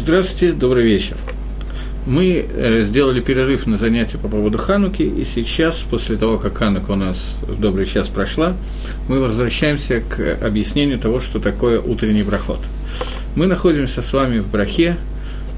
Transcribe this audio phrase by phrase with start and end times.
[0.00, 1.16] Здравствуйте, добрый вечер.
[2.06, 6.92] Мы э, сделали перерыв на занятия по поводу Хануки, и сейчас, после того, как Ханука
[6.92, 8.54] у нас в добрый час прошла,
[9.08, 12.60] мы возвращаемся к объяснению того, что такое утренний проход.
[13.34, 14.96] Мы находимся с вами в брахе,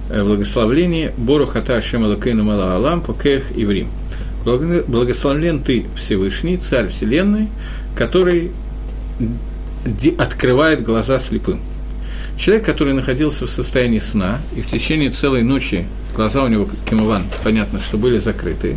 [0.09, 3.89] э, благословлении Борухата Ашем Алакейну Мала Алам Покех Иврим.
[4.45, 7.49] Благословлен ты Всевышний, Царь Вселенной,
[7.95, 8.51] который
[10.19, 11.61] открывает глаза слепым.
[12.37, 17.25] Человек, который находился в состоянии сна, и в течение целой ночи глаза у него, кимован,
[17.45, 18.77] понятно, что были закрыты,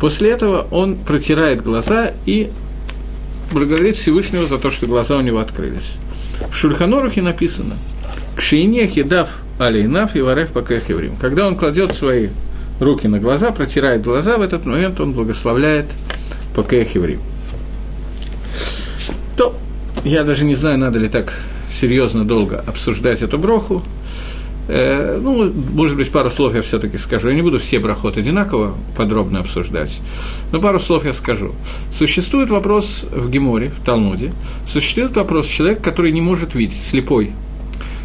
[0.00, 2.50] после этого он протирает глаза и
[3.52, 5.96] благодарит Всевышнего за то, что глаза у него открылись.
[6.50, 7.76] В Шульханорухе написано
[8.36, 11.16] «Кшиине хидав алейнав и варев паках еврим».
[11.16, 12.28] Когда он кладет свои
[12.80, 15.86] руки на глаза, протирает глаза, в этот момент он благословляет
[16.54, 17.20] паках еврим.
[19.36, 19.54] То
[20.04, 21.32] я даже не знаю, надо ли так
[21.70, 23.82] серьезно долго обсуждать эту броху.
[24.68, 27.28] Э, ну, может быть, пару слов я все-таки скажу.
[27.28, 30.00] Я не буду все брахот одинаково подробно обсуждать,
[30.52, 31.52] но пару слов я скажу.
[31.92, 34.32] Существует вопрос в Геморе, в Талмуде,
[34.66, 37.30] существует вопрос человек, который не может видеть, слепой.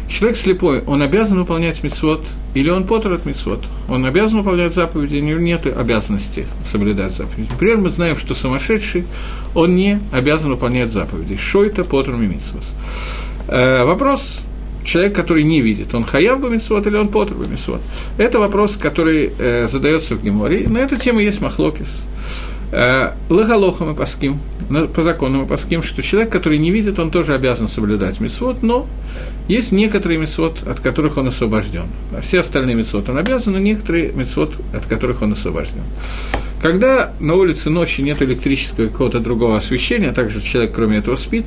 [0.08, 3.64] Человек слепой, он обязан выполнять мицвод, или он потер от мицвод?
[3.88, 7.48] Он обязан выполнять заповеди, или нет обязанности соблюдать заповеди.
[7.50, 9.06] Например, мы знаем, что сумасшедший,
[9.54, 11.36] он не обязан выполнять заповеди.
[11.36, 12.62] Шойта, потер, мицвод.
[13.48, 14.40] Э, вопрос,
[14.84, 17.80] человек, который не видит, он хаяв бамитсвот или он потр бамитсвот?
[18.18, 20.68] Это вопрос, который э, задается в Геморе.
[20.68, 22.02] На эту тему есть махлокис.
[22.72, 24.40] Э, Лагалоха мы паским,
[24.94, 28.86] по закону мы паским, что человек, который не видит, он тоже обязан соблюдать митцвот, но
[29.48, 31.84] есть некоторые митцвот, от которых он освобожден.
[32.16, 35.82] А все остальные митцвот он обязан, но некоторые митцвот, от которых он освобожден.
[36.62, 41.46] Когда на улице ночи нет электрического какого-то другого освещения, а также человек, кроме этого, спит,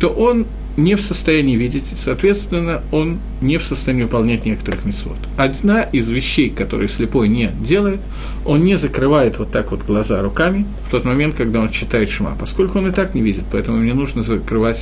[0.00, 5.16] то он не в состоянии видеть, соответственно, он не в состоянии выполнять некоторых митцвот.
[5.36, 8.00] Одна из вещей, которые слепой не делает,
[8.44, 12.36] он не закрывает вот так вот глаза руками в тот момент, когда он читает шма,
[12.38, 14.80] поскольку он и так не видит, поэтому мне нужно закрывать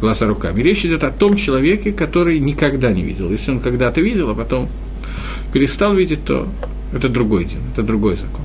[0.00, 0.62] глаза руками.
[0.62, 3.30] Речь идет о том человеке, который никогда не видел.
[3.30, 4.68] Если он когда-то видел, а потом
[5.52, 6.48] перестал видеть, то
[6.92, 8.44] это другой день, это другой закон.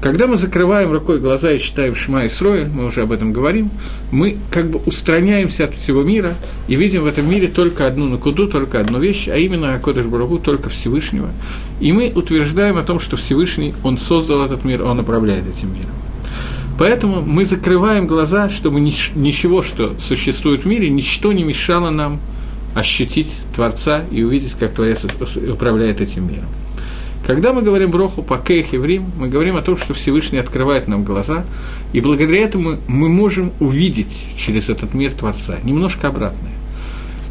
[0.00, 3.70] Когда мы закрываем рукой глаза и читаем Шма и Сроя, мы уже об этом говорим,
[4.10, 6.34] мы как бы устраняемся от всего мира
[6.68, 10.38] и видим в этом мире только одну накуду, только одну вещь, а именно Акодыш Барагу,
[10.38, 11.30] только Всевышнего.
[11.80, 15.94] И мы утверждаем о том, что Всевышний, Он создал этот мир, Он управляет этим миром.
[16.78, 22.20] Поэтому мы закрываем глаза, чтобы ничего, что существует в мире, ничто не мешало нам
[22.74, 25.04] ощутить Творца и увидеть, как Творец
[25.48, 26.48] управляет этим миром.
[27.26, 30.88] Когда мы говорим броху по кейх и Рим, мы говорим о том, что Всевышний открывает
[30.88, 31.44] нам глаза,
[31.94, 35.58] и благодаря этому мы можем увидеть через этот мир Творца.
[35.62, 36.52] Немножко обратное.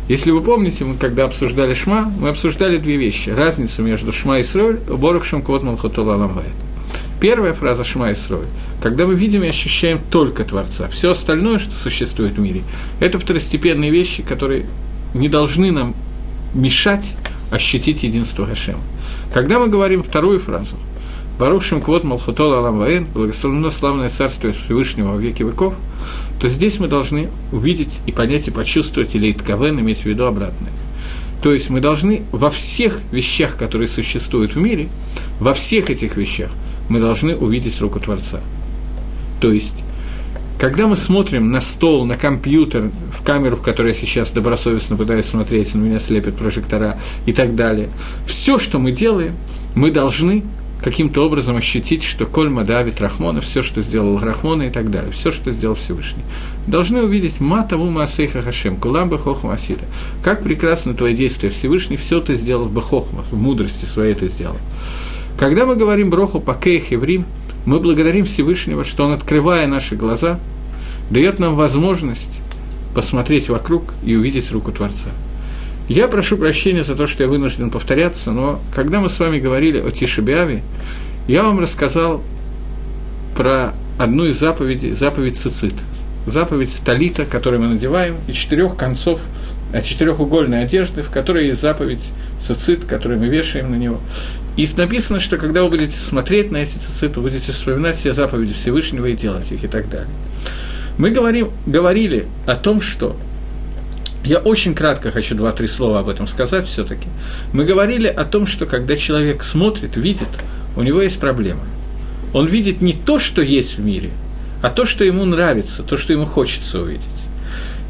[0.10, 3.30] Если вы помните, мы когда обсуждали Шма, мы обсуждали две вещи.
[3.30, 6.54] Разницу между Шма и Сроль, Борох Шамкот Малхотола Ламвает.
[7.22, 8.48] Первая фраза Шма и Сроль.
[8.82, 10.90] Когда мы видим и ощущаем только Творца.
[10.90, 12.64] Все остальное, что существует в мире,
[13.00, 14.66] это второстепенные вещи, которые
[15.14, 15.94] не должны нам
[16.54, 17.16] мешать
[17.52, 18.82] ощутить единство Хашема.
[19.34, 20.78] Когда мы говорим вторую фразу,
[21.40, 25.74] Барушим Квот Малхутол Алам Ваэн, благословено славное царствие Всевышнего во веки веков,
[26.40, 30.72] то здесь мы должны увидеть и понять, и почувствовать, или Иткавен иметь в виду обратное.
[31.42, 34.88] То есть мы должны во всех вещах, которые существуют в мире,
[35.40, 36.52] во всех этих вещах
[36.88, 38.40] мы должны увидеть руку Творца.
[39.42, 39.84] То есть
[40.60, 45.26] когда мы смотрим на стол, на компьютер, в камеру, в которой я сейчас добросовестно пытаюсь
[45.26, 47.90] смотреть, на меня слепят прожектора и так далее,
[48.26, 49.36] все, что мы делаем,
[49.76, 50.44] мы должны
[50.84, 55.32] каким-то образом ощутить, что Кольма Давид Рахмона, все, что сделал Рахмона и так далее, все,
[55.32, 56.24] что сделал Всевышний.
[56.68, 59.86] Должны увидеть Матаву Маасейха Хашем, Кулам Бахохма Асида.
[60.22, 64.58] Как прекрасно твое действие Всевышний, все ты сделал в Бахохма, в мудрости своей ты сделал.
[65.38, 67.26] Когда мы говорим Броху по Кейх и Рим,
[67.66, 70.40] мы благодарим Всевышнего, что Он, открывая наши глаза,
[71.10, 72.42] дает нам возможность
[72.96, 75.10] посмотреть вокруг и увидеть руку Творца.
[75.90, 79.80] Я прошу прощения за то, что я вынужден повторяться, но когда мы с вами говорили
[79.80, 80.64] о Тишебиаве,
[81.28, 82.22] я вам рассказал
[83.36, 85.74] про одну из заповедей, заповедь Цицит,
[86.26, 89.20] заповедь Талита, которую мы надеваем, и четырех концов
[89.74, 94.00] а четырехугольной одежды, в которой есть заповедь цицит, которую мы вешаем на него.
[94.56, 98.54] И написано, что когда вы будете смотреть на эти цициты, вы будете вспоминать все заповеди
[98.54, 100.10] Всевышнего и делать их и так далее.
[100.98, 103.18] Мы говорим, говорили о том, что
[104.24, 107.08] я очень кратко хочу два-три слова об этом сказать все-таки.
[107.52, 110.30] Мы говорили о том, что когда человек смотрит, видит,
[110.78, 111.64] у него есть проблема.
[112.32, 114.12] Он видит не то, что есть в мире,
[114.62, 117.04] а то, что ему нравится, то, что ему хочется увидеть.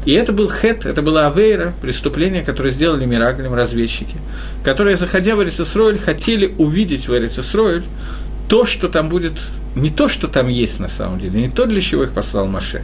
[0.04, 4.16] И это был хет, это была авейра, преступление, которое сделали Мираглем, разведчики,
[4.62, 7.84] которые, заходя в Эрицесройль, хотели увидеть в Эрицесройль
[8.48, 9.34] то, что там будет,
[9.74, 12.82] не то, что там есть на самом деле, не то, для чего их послал Маше,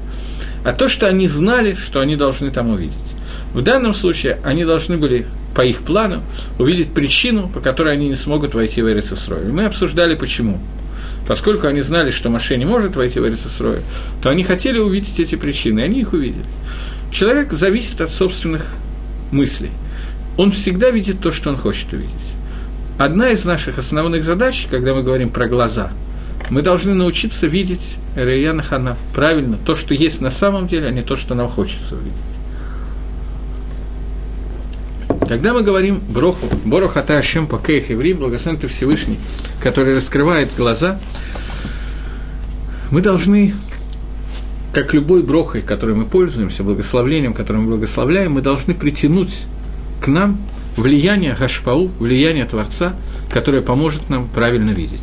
[0.65, 2.97] а то, что они знали, что они должны там увидеть.
[3.53, 6.23] В данном случае они должны были, по их плану,
[6.59, 9.51] увидеть причину, по которой они не смогут войти в Эрицесройль.
[9.53, 10.61] Мы обсуждали, почему.
[11.27, 13.83] Поскольку они знали, что Маше не может войти в Эрицесройль,
[14.23, 16.45] то они хотели увидеть эти причины, и они их увидели.
[17.11, 18.67] Человек зависит от собственных
[19.31, 19.71] мыслей.
[20.37, 22.11] Он всегда видит то, что он хочет увидеть.
[22.99, 25.91] Одна из наших основных задач, когда мы говорим про глаза,
[26.51, 31.03] мы должны научиться видеть Раяна Хана правильно, то, что есть на самом деле, а не
[31.03, 32.15] то, что нам хочется увидеть.
[35.29, 39.19] Когда мы говорим Броху, Борох Ата Ашем Пакех Еврим, благословен ты Всевышний,
[39.63, 40.99] который раскрывает глаза,
[42.91, 43.55] мы должны
[44.73, 49.47] как любой брохой, которой мы пользуемся, благословлением, которым мы благословляем, мы должны притянуть
[50.01, 50.39] к нам
[50.77, 52.95] влияние Гашпау, влияние Творца,
[53.31, 55.03] которое поможет нам правильно видеть.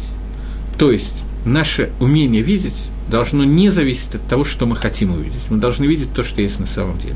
[0.78, 1.16] То есть
[1.46, 5.50] наше умение видеть должно не зависеть от того, что мы хотим увидеть.
[5.50, 7.16] Мы должны видеть то, что есть на самом деле.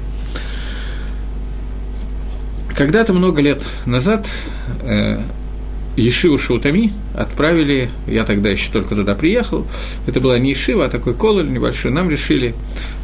[2.75, 4.27] Когда-то много лет назад
[4.81, 5.19] э,
[5.97, 9.67] Ешиву Шаутами отправили, я тогда еще только туда приехал,
[10.07, 12.55] это была не Ешива, а такой кололь небольшой, нам решили,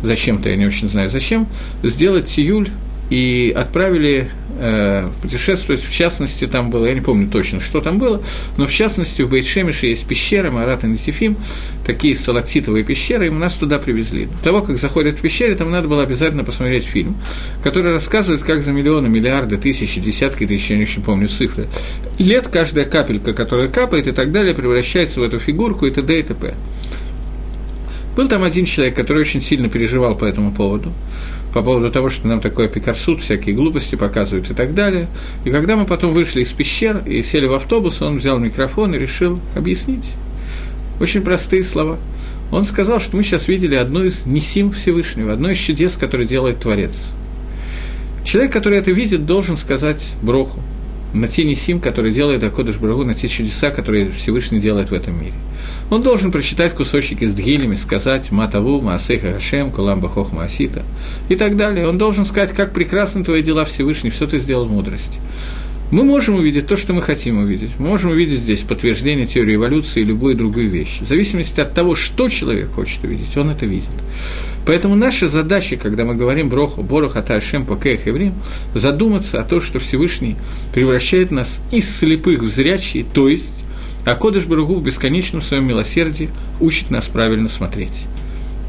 [0.02, 1.48] зачем-то, я не очень знаю зачем,
[1.84, 2.70] сделать тиюль
[3.10, 8.22] и отправили э, путешествовать, в частности, там было, я не помню точно, что там было,
[8.58, 11.38] но в частности в Бейтшемише есть пещера, Марат и Нетифим,
[11.86, 14.26] такие сталактитовые пещеры, и нас туда привезли.
[14.26, 17.16] До того, как заходят в пещере, там надо было обязательно посмотреть фильм,
[17.64, 21.68] который рассказывает, как за миллионы, миллиарды, тысячи, десятки тысяч, я не очень помню цифры,
[22.20, 26.20] лет каждая капелька, которая капает и так далее, превращается в эту фигурку и т.д.
[26.20, 26.54] и т.п.
[28.18, 30.92] Был там один человек, который очень сильно переживал по этому поводу
[31.58, 35.08] по поводу того, что нам такое пикарсуд, всякие глупости показывают и так далее.
[35.44, 39.00] И когда мы потом вышли из пещер и сели в автобус, он взял микрофон и
[39.00, 40.06] решил объяснить.
[41.00, 41.98] Очень простые слова.
[42.52, 46.60] Он сказал, что мы сейчас видели одно из несим Всевышнего, одно из чудес, которое делает
[46.60, 47.08] Творец.
[48.24, 50.60] Человек, который это видит, должен сказать Броху,
[51.14, 55.20] на те несим, который делает Акодыш Браху, на те чудеса, которые Всевышний делает в этом
[55.20, 55.34] мире.
[55.90, 60.84] Он должен прочитать кусочки с дгилями, сказать «Матаву, Маасеха Хашем, Кулам Бахох Маасита»
[61.30, 61.88] и так далее.
[61.88, 65.20] Он должен сказать, как прекрасны твои дела Всевышний, все ты сделал в мудрости.
[65.90, 67.72] Мы можем увидеть то, что мы хотим увидеть.
[67.80, 71.00] Мы можем увидеть здесь подтверждение теории эволюции и любую другую вещь.
[71.00, 73.90] В зависимости от того, что человек хочет увидеть, он это видит.
[74.66, 78.34] Поэтому наша задача, когда мы говорим Броху, Борох, Аташем, Пакех, Еврим,
[78.74, 80.36] задуматься о том, что Всевышний
[80.74, 83.64] превращает нас из слепых в зрячие, то есть
[84.04, 86.30] а Кодыш Баругу в бесконечном своем милосердии
[86.60, 88.08] учит нас правильно смотреть.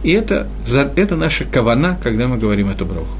[0.04, 0.48] И это,
[0.96, 3.16] это наша кавана, когда мы говорим эту броху.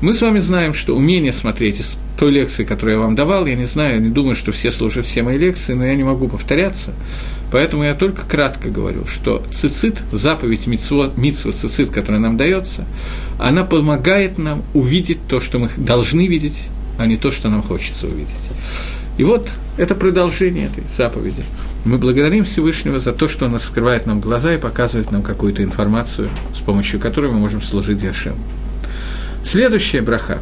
[0.00, 3.54] Мы с вами знаем, что умение смотреть из той лекции, которую я вам давал, я
[3.54, 6.94] не знаю, не думаю, что все слушают все мои лекции, но я не могу повторяться,
[7.50, 12.84] поэтому я только кратко говорю, что цицит, заповедь митцва, митцва цицит, которая нам дается,
[13.38, 16.68] она помогает нам увидеть то, что мы должны видеть,
[16.98, 18.30] а не то, что нам хочется увидеть.
[19.16, 21.44] И вот это продолжение этой заповеди.
[21.84, 26.28] Мы благодарим Всевышнего за то, что Он раскрывает нам глаза и показывает нам какую-то информацию,
[26.54, 28.36] с помощью которой мы можем служить Яшем.
[29.44, 30.40] Следующая браха.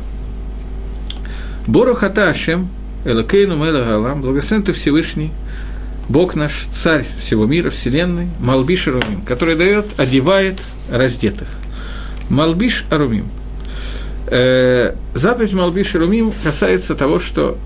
[1.66, 2.68] Борухата Ашем,
[3.04, 5.30] Элакейну Мела Галам, благословен ты Всевышний,
[6.08, 10.60] Бог наш, Царь всего мира, Вселенной, Малбиш Арумим, который дает, одевает
[10.90, 11.48] раздетых.
[12.28, 13.26] Малбиш Арумим.
[14.26, 17.58] Э, заповедь Малбиш Арумим касается того, что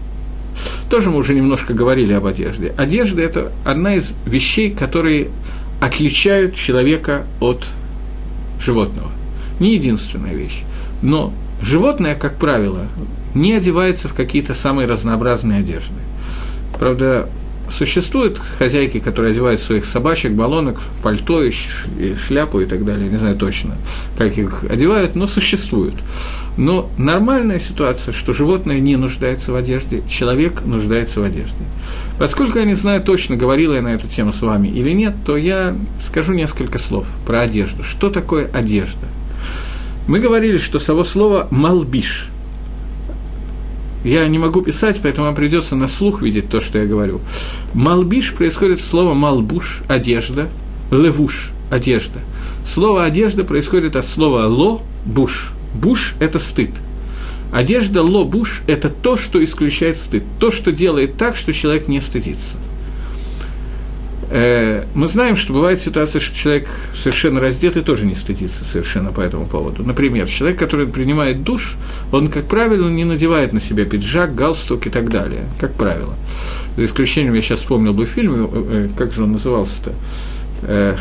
[0.90, 2.72] тоже мы уже немножко говорили об одежде.
[2.76, 5.28] Одежда– это одна из вещей, которые
[5.80, 7.64] отличают человека от
[8.60, 9.10] животного.
[9.60, 10.62] Не единственная вещь.
[11.02, 12.86] Но животное, как правило,
[13.36, 15.94] не одевается в какие-то самые разнообразные одежды.
[16.78, 17.28] Правда,
[17.70, 21.52] существуют хозяйки, которые одевают своих собачек, баллонок, пальто и
[22.16, 23.76] шляпу и так далее, не знаю точно,
[24.16, 25.94] как их одевают, но существуют.
[26.56, 31.58] Но нормальная ситуация, что животное не нуждается в одежде, человек нуждается в одежде.
[32.18, 35.36] Поскольку я не знаю точно, говорила я на эту тему с вами или нет, то
[35.36, 37.82] я скажу несколько слов про одежду.
[37.82, 39.06] Что такое одежда?
[40.08, 42.30] Мы говорили, что само слово «малбиш»
[44.06, 47.20] Я не могу писать, поэтому вам придется на слух видеть то, что я говорю.
[47.74, 50.48] Малбиш происходит слово малбуш– одежда,
[50.92, 52.20] левуш– одежда.
[52.64, 55.50] Слово одежда происходит от слова ло– буш.
[55.74, 56.70] Буш– это стыд.
[57.52, 62.58] Одежда ло-буш– это то, что исключает стыд, то, что делает так, что человек не стыдится.
[64.30, 69.12] Э, мы знаем, что бывает ситуация, что человек совершенно раздет и тоже не стыдится совершенно
[69.12, 69.84] по этому поводу.
[69.84, 71.76] Например, человек, который принимает душ,
[72.10, 76.14] он, как правило, не надевает на себя пиджак, галстук и так далее, как правило.
[76.76, 79.92] За исключением, я сейчас вспомнил бы фильм, э, как же он назывался-то,
[80.62, 80.96] э,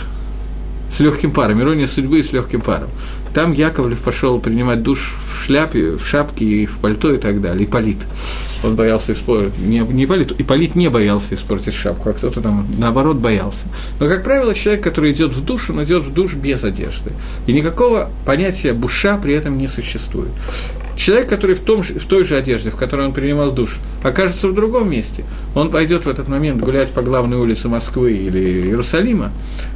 [0.89, 2.89] с легким паром, ирония судьбы с легким паром.
[3.33, 7.65] Там Яковлев пошел принимать душ в шляпе, в шапке и в пальто и так далее,
[7.65, 7.97] и полит
[8.65, 13.17] он боялся испортить, не, не Ипполит, Ипполит не боялся испортить шапку, а кто-то там, наоборот,
[13.17, 13.67] боялся.
[13.99, 17.11] Но, как правило, человек, который идет в душ, он идет в душ без одежды.
[17.47, 20.31] И никакого понятия буша при этом не существует.
[20.95, 24.55] Человек, который в, том в той же одежде, в которой он принимал душ, окажется в
[24.55, 29.31] другом месте, он пойдет в этот момент гулять по главной улице Москвы или Иерусалима,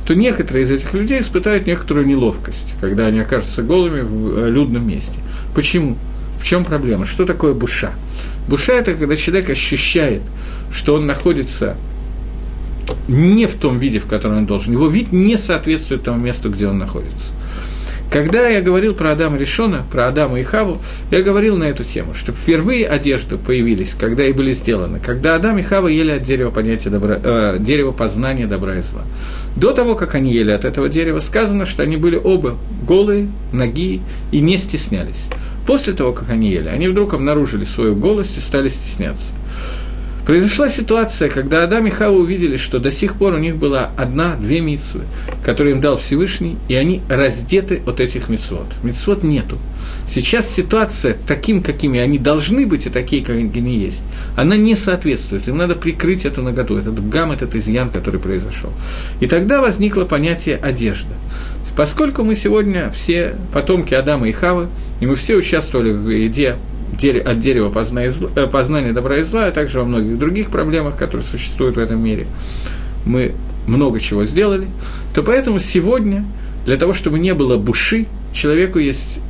[0.08, 4.88] то некоторые из этих людей испытают некоторую неловкость, когда они окажутся голыми в э, людном
[4.88, 5.20] месте.
[5.54, 5.98] Почему?
[6.40, 7.06] В чем проблема?
[7.06, 7.92] Что такое буша?
[8.50, 10.24] Буша– это когда человек ощущает,
[10.72, 11.78] что он находится
[13.08, 14.74] не в том виде, в котором он должен.
[14.74, 17.32] Его вид не соответствует тому месту, где он находится.
[18.12, 20.80] Когда я говорил про Адама Решона, про Адама и Хаву,
[21.12, 25.60] я говорил на эту тему, что впервые одежды появились, когда и были сделаны, когда Адам
[25.60, 29.04] и Хава ели от дерева, понятия добра, э, дерева познания добра и зла.
[29.56, 34.02] До того, как они ели от этого дерева, сказано, что они были оба голые, ноги
[34.32, 35.28] и не стеснялись.
[35.70, 39.34] После того, как они ели, они вдруг обнаружили свою голость и стали стесняться.
[40.26, 44.62] Произошла ситуация, когда Адам и Хава увидели, что до сих пор у них была одна-две
[44.62, 45.02] митцвы,
[45.46, 48.66] которые им дал Всевышний, и они раздеты от этих митцвот.
[48.82, 49.60] Митцвот нету.
[50.08, 54.02] Сейчас ситуация таким, какими они должны быть, и такие, как они есть,
[54.36, 55.48] она не соответствует.
[55.48, 58.72] Им надо прикрыть эту наготу, этот гам, этот изъян, который произошел.
[59.20, 61.14] И тогда возникло понятие одежда.
[61.80, 64.68] Поскольку мы сегодня все потомки Адама и Хавы,
[65.00, 66.58] и мы все участвовали в еде
[66.92, 71.26] от дерева познания, э, познания добра и зла, а также во многих других проблемах, которые
[71.26, 72.28] существуют в этом мире,
[73.06, 73.34] мы
[73.66, 74.68] много чего сделали,
[75.16, 76.26] то поэтому сегодня,
[76.66, 79.22] для того, чтобы не было буши, человеку есть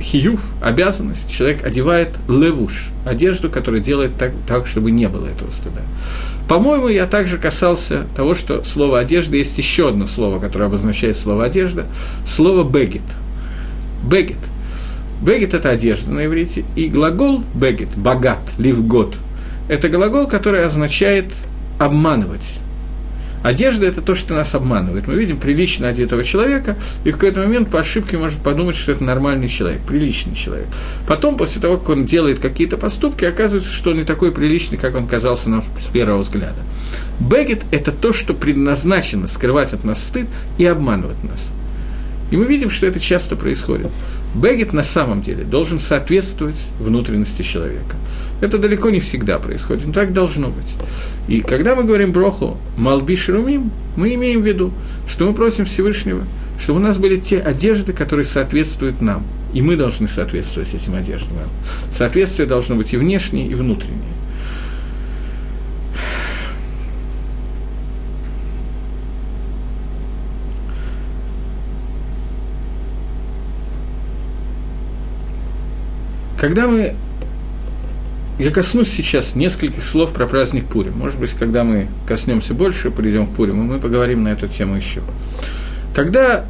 [0.00, 5.80] хиюв, обязанность, человек одевает левуш, одежду, которая делает так, так, чтобы не было этого стыда.
[6.48, 11.44] По-моему, я также касался того, что слово «одежда» есть еще одно слово, которое обозначает слово
[11.46, 11.86] «одежда»,
[12.26, 13.02] слово «бегет».
[14.08, 14.36] «Бегет».
[15.22, 19.16] «Бегет»– это одежда на иврите, и глагол «бегет»– «богат», «ливгот»–
[19.68, 21.32] это глагол, который означает
[21.80, 22.60] «обманывать».
[23.46, 25.06] Одежда– это то, что нас обманывает.
[25.06, 29.04] Мы видим прилично одетого человека, и в какой-то момент по ошибке может подумать, что это
[29.04, 30.66] нормальный человек, приличный человек.
[31.06, 34.96] Потом, после того, как он делает какие-то поступки, оказывается, что он не такой приличный, как
[34.96, 36.60] он казался нам с первого взгляда.
[37.20, 40.26] Бегет– это то, что предназначено скрывать от нас стыд
[40.58, 41.52] и обманывать нас.
[42.32, 43.92] И мы видим, что это часто происходит.
[44.36, 47.96] Бегет на самом деле должен соответствовать внутренности человека.
[48.42, 50.76] Это далеко не всегда происходит, но так должно быть.
[51.26, 54.72] И когда мы говорим броху «малби шерумим», мы имеем в виду,
[55.08, 56.24] что мы просим Всевышнего,
[56.60, 59.24] чтобы у нас были те одежды, которые соответствуют нам.
[59.54, 61.38] И мы должны соответствовать этим одеждам.
[61.90, 64.12] Соответствие должно быть и внешнее, и внутреннее.
[76.46, 76.94] Когда мы...
[78.38, 80.96] Я коснусь сейчас нескольких слов про праздник Пурим.
[80.96, 85.00] Может быть, когда мы коснемся больше, придем к Пуриму, мы поговорим на эту тему еще.
[85.92, 86.44] Когда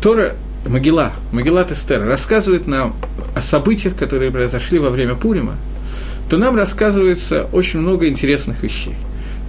[0.00, 2.96] Тора Могила, Могила Тестер рассказывает нам
[3.34, 5.56] о событиях, которые произошли во время Пурима,
[6.30, 8.94] то нам рассказывается очень много интересных вещей.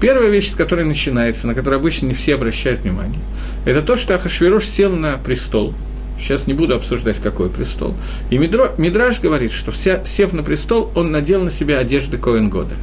[0.02, 3.22] Первая вещь, с которой начинается, на которую обычно не все обращают внимание,
[3.64, 5.74] это то, что Ахашвирош сел на престол–
[6.17, 7.96] Сейчас не буду обсуждать, какой престол.
[8.29, 12.50] И Мидро, Мидраш говорит, что вся, сев на престол, он надел на себя одежды Коэн
[12.50, 12.77] Годеля.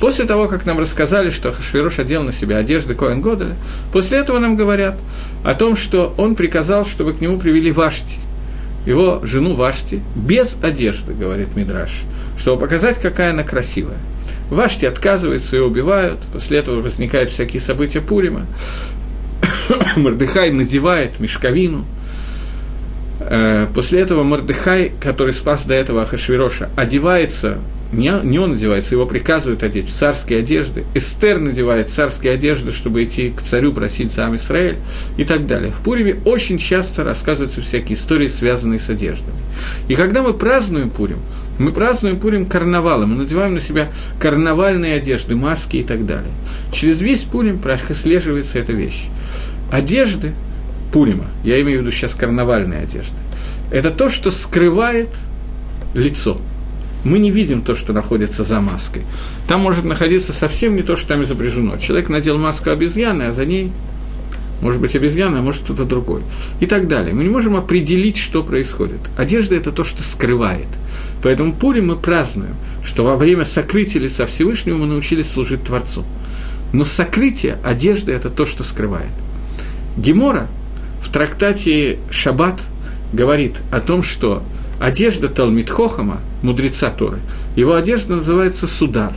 [0.00, 3.56] После того, как нам рассказали, что Хашвирош одел на себя одежды Коэн Годеля,
[3.92, 4.96] после этого нам говорят
[5.42, 8.18] о том, что он приказал, чтобы к нему привели Вашти,
[8.84, 12.02] его жену Вашти, без одежды, говорит Мидраш,
[12.38, 13.96] чтобы показать, какая она красивая.
[14.50, 18.46] Вашти отказываются и убивают, после этого возникают всякие события Пурима.
[19.96, 21.84] Мордыхай надевает мешковину,
[23.74, 27.58] после этого Мордыхай, который спас до этого Ахашвироша, одевается,
[27.92, 30.84] не, не он одевается, его приказывают одеть в царские одежды.
[30.94, 34.76] Эстер надевает царские одежды, чтобы идти к царю просить за Израиль
[35.16, 35.72] и так далее.
[35.72, 39.36] В Пуриме очень часто рассказываются всякие истории, связанные с одеждами.
[39.88, 41.18] И когда мы празднуем Пурим,
[41.58, 43.88] мы празднуем Пурим карнавалом, мы надеваем на себя
[44.20, 46.32] карнавальные одежды, маски и так далее.
[46.72, 49.06] Через весь Пурим прослеживается эта вещь.
[49.72, 50.32] Одежды
[50.92, 53.16] Пурима, я имею в виду сейчас карнавальные одежды,
[53.70, 55.08] это то, что скрывает
[55.94, 56.38] лицо.
[57.04, 59.02] мы не видим то, что находится за маской.
[59.48, 61.78] Там может находиться совсем не то, что там изображено.
[61.78, 63.70] Человек надел маску обезьяны, а за ней
[64.60, 66.22] может быть обезьяна, а может кто-то другой.
[66.60, 67.14] И так далее.
[67.14, 69.00] Мы не можем определить, что происходит.
[69.16, 70.66] Одежда– это то, что скрывает.
[71.22, 76.04] Поэтому Пурим мы празднуем, что во время сокрытия лица Всевышнего мы научились служить Творцу.
[76.72, 79.10] Но сокрытие одежды– это то, что скрывает.
[79.96, 80.48] Гемора
[81.06, 82.60] в трактате «Шаббат»
[83.12, 84.42] говорит о том, что
[84.80, 87.20] одежда Талмит Хохама, мудреца Торы,
[87.54, 89.12] его одежда называется судар.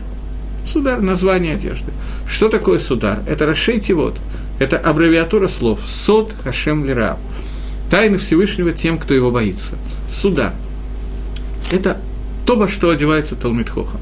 [0.64, 1.92] Судар– название одежды.
[2.28, 3.24] Что такое судар?
[3.28, 4.18] Это расшейте вот.
[4.60, 7.18] Это аббревиатура слов «Сод Хашем Лира».
[7.90, 9.76] Тайны Всевышнего тем, кто его боится.
[10.08, 10.54] Судар.
[11.72, 12.00] Это
[12.46, 14.00] то, во что одевается Талмит Хохам.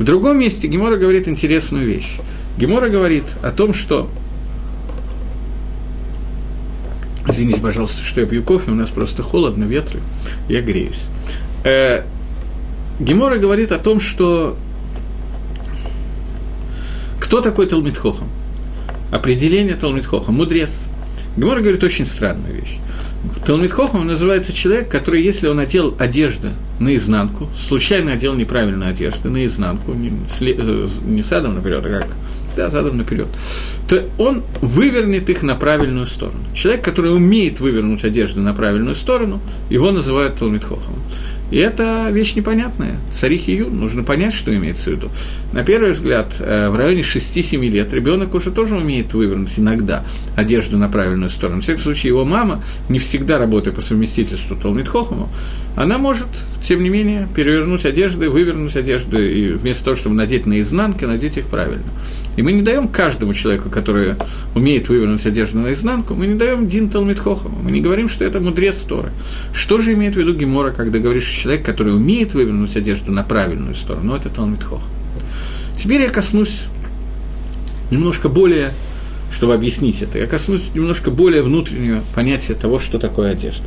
[0.00, 2.16] В другом месте Гемора говорит интересную вещь.
[2.58, 4.10] Гемора говорит о том, что
[7.28, 10.00] Извините, пожалуйста, что я пью кофе, у нас просто холодно, ветры,
[10.48, 11.04] я греюсь.
[11.64, 12.02] Э,
[12.98, 14.56] Гемора говорит о том, что
[17.20, 18.28] кто такой Талмитхохам?
[19.12, 20.86] Определение Талмитхоха, мудрец.
[21.36, 22.78] Гемора говорит очень странную вещь.
[23.44, 26.48] Талмитхохам называется человек, который, если он одел одежду
[26.78, 32.08] наизнанку, случайно одел неправильную одежду наизнанку, не, э, не садом наперед, а как
[32.56, 33.28] да, задом наперед,
[33.88, 36.40] то он вывернет их на правильную сторону.
[36.54, 40.94] Человек, который умеет вывернуть одежду на правильную сторону, его называют Талмитхохом.
[41.50, 43.00] И это вещь непонятная.
[43.12, 45.10] Царихи Ю, нужно понять, что имеется в виду.
[45.52, 50.04] На первый взгляд, э, в районе 6-7 лет ребенок уже тоже умеет вывернуть иногда
[50.36, 51.60] одежду на правильную сторону.
[51.60, 55.28] В всяком случае, его мама, не всегда работая по совместительству Талмитхохому,
[55.76, 56.28] она может,
[56.62, 61.46] тем не менее, перевернуть одежды, вывернуть одежду, и вместо того, чтобы надеть наизнанке, надеть их
[61.46, 61.84] правильно.
[62.36, 64.14] И мы не даем каждому человеку, который
[64.54, 68.80] умеет вывернуть одежду наизнанку, мы не даем Дин Талмитхохаму, мы не говорим, что это мудрец
[68.82, 69.10] Торы.
[69.52, 73.22] Что же имеет в виду Гемора, когда говоришь, что человек, который умеет вывернуть одежду на
[73.22, 74.88] правильную сторону, ну, это Талмитхохам.
[75.76, 76.68] Теперь я коснусь
[77.90, 78.70] немножко более
[79.30, 83.64] чтобы объяснить это, я коснусь немножко более внутреннего понятия того, что такое одежда.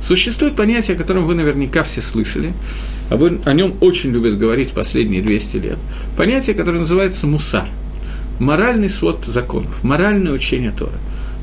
[0.00, 2.52] Существует понятие, о котором вы наверняка все слышали,
[3.10, 5.78] о нем очень любят говорить последние 200 лет.
[6.16, 7.68] Понятие, которое называется мусар.
[8.38, 10.98] Моральный свод законов, моральное учение Тора.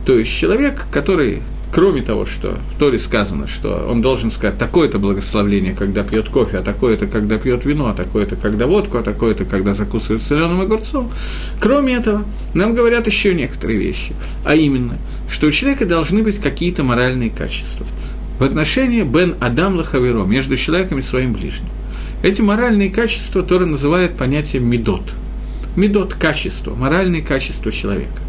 [0.06, 4.99] То есть человек, который кроме того, что в Торе сказано, что он должен сказать такое-то
[4.99, 9.45] благословление, когда пьет кофе, а такое-то, когда пьет вино, а такое-то, когда водку, а такое-то,
[9.45, 11.12] когда закусывает соленым огурцом.
[11.60, 14.97] Кроме этого, нам говорят еще некоторые вещи, а именно,
[15.29, 17.86] что у человека должны быть какие-то моральные качества
[18.38, 21.69] в отношении Бен Адам Лахаверо, между человеком и своим ближним.
[22.23, 25.03] Эти моральные качества Тора называет понятием медот.
[25.75, 28.21] Медот– качество, моральные качества человека.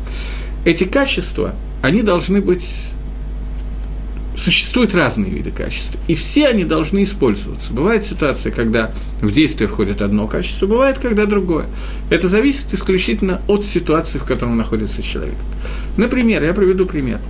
[0.64, 2.91] Эти качества, они должны быть
[4.34, 7.72] существуют разные виды качеств, и все они должны использоваться.
[7.72, 11.66] Бывает ситуация, когда в действие входит одно качество, бывает, когда другое.
[12.10, 15.36] Это зависит исключительно от ситуации, в которой находится человек.
[15.96, 17.20] Например, я приведу пример.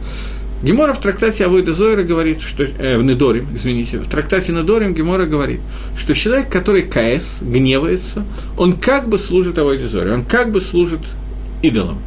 [0.63, 5.27] Гемора в трактате Авойда Зойра говорит, что, э, в Недорим, извините, в трактате Недорим Гемора
[5.27, 5.61] говорит,
[5.97, 8.25] что человек, который КС, гневается,
[8.57, 11.01] он как бы служит Авойде Зойре, он как бы служит
[11.63, 11.99] идолам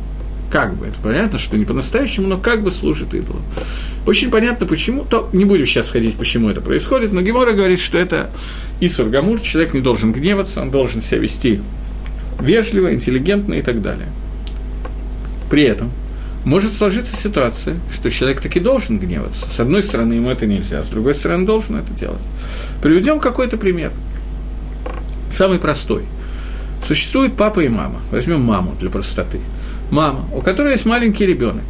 [0.55, 3.41] как бы, это понятно, что не по-настоящему, но как бы служит идолу.
[4.07, 7.97] Очень понятно, почему, то не будем сейчас ходить, почему это происходит, но Гемора говорит, что
[7.97, 8.29] это
[8.79, 11.59] Исур Гамур, человек не должен гневаться, он должен себя вести
[12.39, 14.07] вежливо, интеллигентно и так далее.
[15.51, 15.91] При этом
[16.45, 19.49] может сложиться ситуация, что человек таки должен гневаться.
[19.49, 22.23] С одной стороны, ему это нельзя, с другой стороны, должен это делать.
[22.81, 23.91] Приведем какой-то пример.
[25.29, 26.03] Самый простой.
[26.81, 27.99] Существует папа и мама.
[28.09, 29.41] Возьмем маму для простоты
[29.91, 31.63] мама, у которой есть маленький ребенок.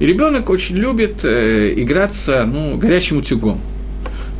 [0.00, 3.60] И ребенок очень любит э, играться ну, горячим утюгом.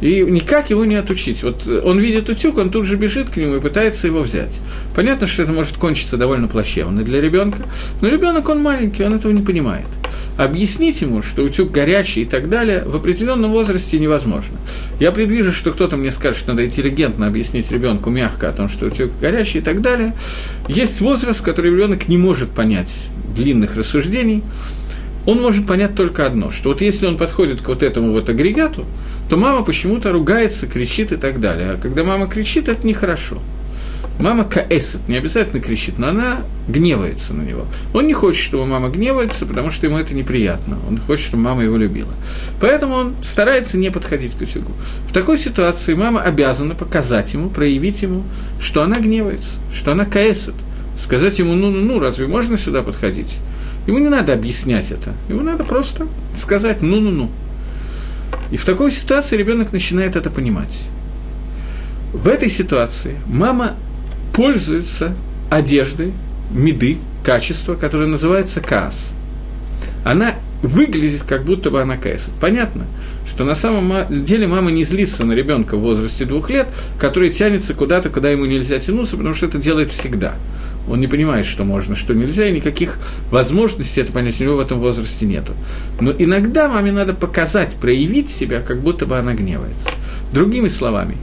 [0.00, 1.42] И никак его не отучить.
[1.42, 4.60] Вот он видит утюг, он тут же бежит к нему и пытается его взять.
[4.94, 7.64] Понятно, что это может кончиться довольно плачевно для ребенка,
[8.00, 9.86] но ребенок он маленький, он этого не понимает.
[10.38, 14.56] Объяснить ему, что утюг горячий и так далее, в определенном возрасте невозможно.
[15.00, 18.86] Я предвижу, что кто-то мне скажет, что надо интеллигентно объяснить ребенку мягко о том, что
[18.86, 20.14] утюг горячий и так далее.
[20.68, 24.44] Есть возраст, который ребенок не может понять длинных рассуждений,
[25.26, 28.86] он может понять только одно, что вот если он подходит к вот этому вот агрегату,
[29.28, 31.72] то мама почему-то ругается, кричит и так далее.
[31.72, 33.38] А когда мама кричит, это нехорошо.
[34.18, 37.66] Мама каэсет, не обязательно кричит, но она гневается на него.
[37.94, 40.78] Он не хочет, чтобы мама гневается, потому что ему это неприятно.
[40.88, 42.12] Он хочет, чтобы мама его любила.
[42.60, 44.72] Поэтому он старается не подходить к утюгу.
[45.08, 48.24] В такой ситуации мама обязана показать ему, проявить ему,
[48.60, 50.54] что она гневается, что она каэсет.
[50.96, 53.38] Сказать ему, ну-ну-ну, разве можно сюда подходить?
[53.86, 55.14] Ему не надо объяснять это.
[55.28, 57.30] Ему надо просто сказать «ну-ну-ну».
[58.50, 60.88] И в такой ситуации ребенок начинает это понимать.
[62.12, 63.76] В этой ситуации мама
[64.38, 65.16] пользуется
[65.50, 66.12] одеждой,
[66.52, 69.10] меды, качества, которое называется каас.
[70.04, 72.30] Она выглядит, как будто бы она каэсит.
[72.40, 72.86] Понятно,
[73.26, 76.68] что на самом деле мама не злится на ребенка в возрасте двух лет,
[77.00, 80.36] который тянется куда-то, куда ему нельзя тянуться, потому что это делает всегда.
[80.88, 83.00] Он не понимает, что можно, что нельзя, и никаких
[83.32, 85.52] возможностей это понять у него в этом возрасте нету.
[86.00, 89.90] Но иногда маме надо показать, проявить себя, как будто бы она гневается.
[90.32, 91.16] Другими словами,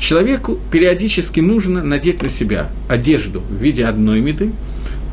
[0.00, 4.50] человеку периодически нужно надеть на себя одежду в виде одной меды,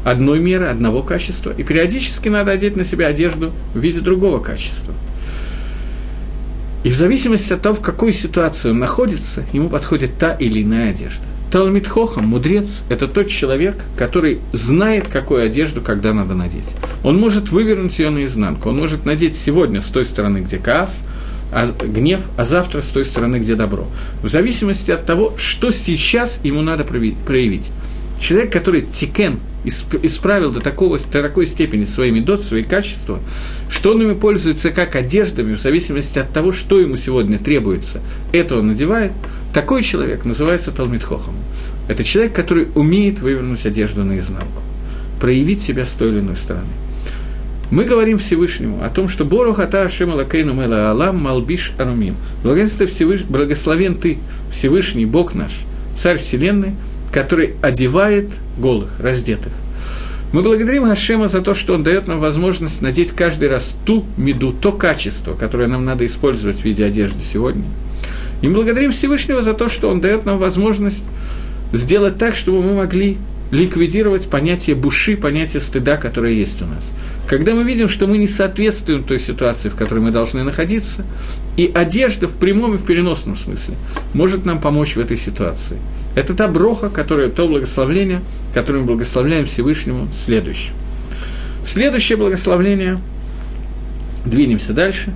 [0.04, 4.93] одной меры, одного качества, и периодически надо одеть на себя одежду в виде другого качества.
[6.84, 10.91] И в зависимости от того, в какой ситуации он находится, ему подходит та или иная
[10.91, 11.23] одежда.
[11.52, 16.67] Талмит Хохам, мудрец, это тот человек, который знает, какую одежду когда надо надеть.
[17.04, 21.04] Он может вывернуть ее наизнанку, он может надеть сегодня с той стороны, где каас,
[21.51, 23.88] а гнев, а завтра с той стороны, где добро.
[24.21, 27.71] В зависимости от того, что сейчас ему надо проявить.
[28.19, 33.19] Человек, который тикен, исправил до, такого, до такой степени своими дот, свои качества,
[33.69, 38.57] что он ими пользуется как одеждами, в зависимости от того, что ему сегодня требуется, это
[38.57, 39.12] он надевает,
[39.53, 41.36] такой человек называется Талмитхохом.
[41.88, 44.62] Это человек, который умеет вывернуть одежду наизнанку,
[45.19, 46.67] проявить себя с той или иной стороны.
[47.69, 52.15] Мы говорим Всевышнему о том, что Борох Ата Ашем Алакейну Мела Алам Малбиш Арумим.
[52.41, 55.51] Благословен ты, Всевышний Бог наш,
[55.97, 56.75] Царь Вселенной,
[57.12, 59.51] который одевает голых, раздетых.
[60.32, 64.53] Мы благодарим Гашема за то, что он дает нам возможность надеть каждый раз ту меду,
[64.53, 67.65] то качество, которое нам надо использовать в виде одежды сегодня.
[68.41, 71.03] И мы благодарим Всевышнего за то, что он дает нам возможность
[71.73, 73.17] сделать так, чтобы мы могли
[73.51, 76.91] ликвидировать понятие буши, понятие стыда, которое есть у нас.
[77.27, 81.05] Когда мы видим, что мы не соответствуем той ситуации, в которой мы должны находиться,
[81.57, 83.75] и одежда в прямом и в переносном смысле
[84.13, 85.77] может нам помочь в этой ситуации.
[86.15, 88.21] Это та броха, которая, то благословление,
[88.53, 90.73] которое мы благословляем Всевышнему, следующее.
[91.65, 92.99] Следующее благословление,
[94.25, 95.13] двинемся дальше.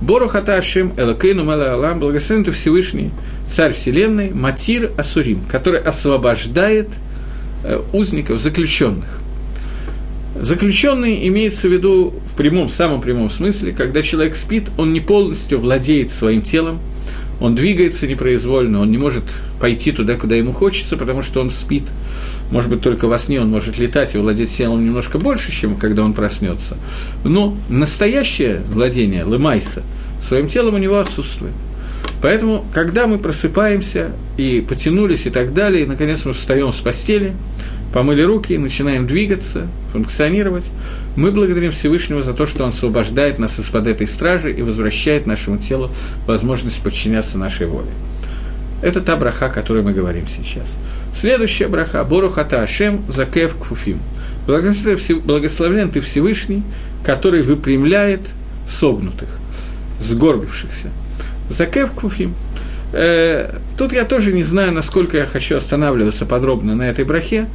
[0.00, 3.10] Борухата Ашем Элакейну Мала Алам, благословен ты Всевышний,
[3.48, 6.88] Царь Вселенной, Матир Асурим, который освобождает
[7.92, 9.20] узников, заключенных.
[10.40, 15.60] Заключенный имеется в виду в прямом, самом прямом смысле, когда человек спит, он не полностью
[15.60, 16.80] владеет своим телом,
[17.40, 19.24] он двигается непроизвольно, он не может
[19.60, 21.84] пойти туда, куда ему хочется, потому что он спит.
[22.50, 26.02] Может быть, только во сне он может летать и владеть телом немножко больше, чем когда
[26.02, 26.76] он проснется.
[27.24, 29.82] Но настоящее владение Лемайса
[30.20, 31.54] своим телом у него отсутствует.
[32.22, 37.34] Поэтому, когда мы просыпаемся и потянулись и так далее, и, наконец, мы встаем с постели–
[37.94, 40.68] помыли руки, начинаем двигаться, функционировать.
[41.14, 45.58] Мы благодарим Всевышнего за то, что Он освобождает нас из-под этой стражи и возвращает нашему
[45.58, 45.92] телу
[46.26, 47.86] возможность подчиняться нашей воле.
[48.82, 50.76] Это та браха, о которой мы говорим сейчас.
[51.14, 54.00] Следующая браха– Борухата Ашем Закев Кфуфим.
[54.48, 56.64] Благословлен ты Всевышний,
[57.04, 58.22] который выпрямляет
[58.66, 59.28] согнутых,
[60.00, 60.88] сгорбившихся.
[61.48, 62.34] Закев Кфуфим–
[62.96, 67.48] Э, тут я тоже не знаю, насколько я хочу останавливаться подробно на этой брахе.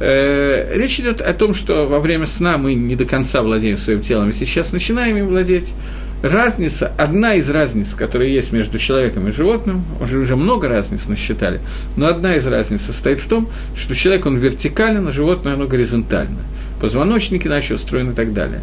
[0.00, 4.00] Э, речь идет о том, что во время сна мы не до конца владеем своим
[4.00, 5.74] телом, и сейчас начинаем им владеть.
[6.22, 11.60] Разница, одна из разниц, которая есть между человеком и животным, уже, уже много разниц насчитали,
[11.96, 16.38] но одна из разниц состоит в том, что человек, он вертикален, а животное, оно горизонтально.
[16.80, 18.62] Позвоночник иначе устроен и так далее.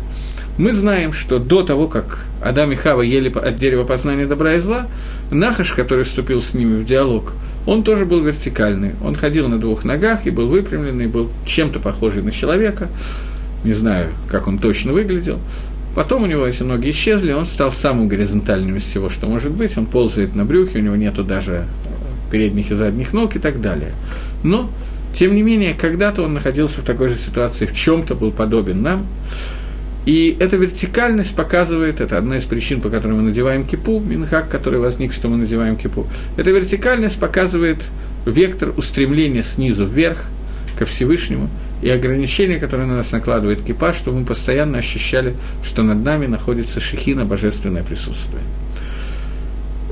[0.57, 4.59] Мы знаем, что до того, как Адам и Хава ели от дерева познания добра и
[4.59, 4.87] зла,
[5.31, 7.33] Нахаш, который вступил с ними в диалог,
[7.65, 8.91] он тоже был вертикальный.
[9.03, 12.89] Он ходил на двух ногах и был выпрямленный, был чем-то похожий на человека.
[13.63, 15.39] Не знаю, как он точно выглядел.
[15.95, 19.75] Потом у него эти ноги исчезли, он стал самым горизонтальным из всего, что может быть.
[19.77, 21.65] Он ползает на брюхе, у него нету даже
[22.31, 23.93] передних и задних ног и так далее.
[24.43, 24.69] Но,
[25.15, 29.05] тем не менее, когда-то он находился в такой же ситуации, в чем-то был подобен нам.
[30.05, 34.79] И эта вертикальность показывает, это одна из причин, по которой мы надеваем кипу, минхак, который
[34.79, 36.07] возник, что мы надеваем кипу.
[36.35, 37.77] Эта вертикальность показывает
[38.25, 40.25] вектор устремления снизу вверх,
[40.77, 41.49] ко Всевышнему,
[41.81, 46.79] и ограничения, которые на нас накладывает кипа, чтобы мы постоянно ощущали, что над нами находится
[46.79, 48.41] шехина, божественное присутствие.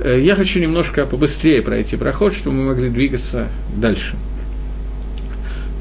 [0.03, 4.15] Э, я хочу немножко побыстрее пройти проход, чтобы мы могли двигаться дальше.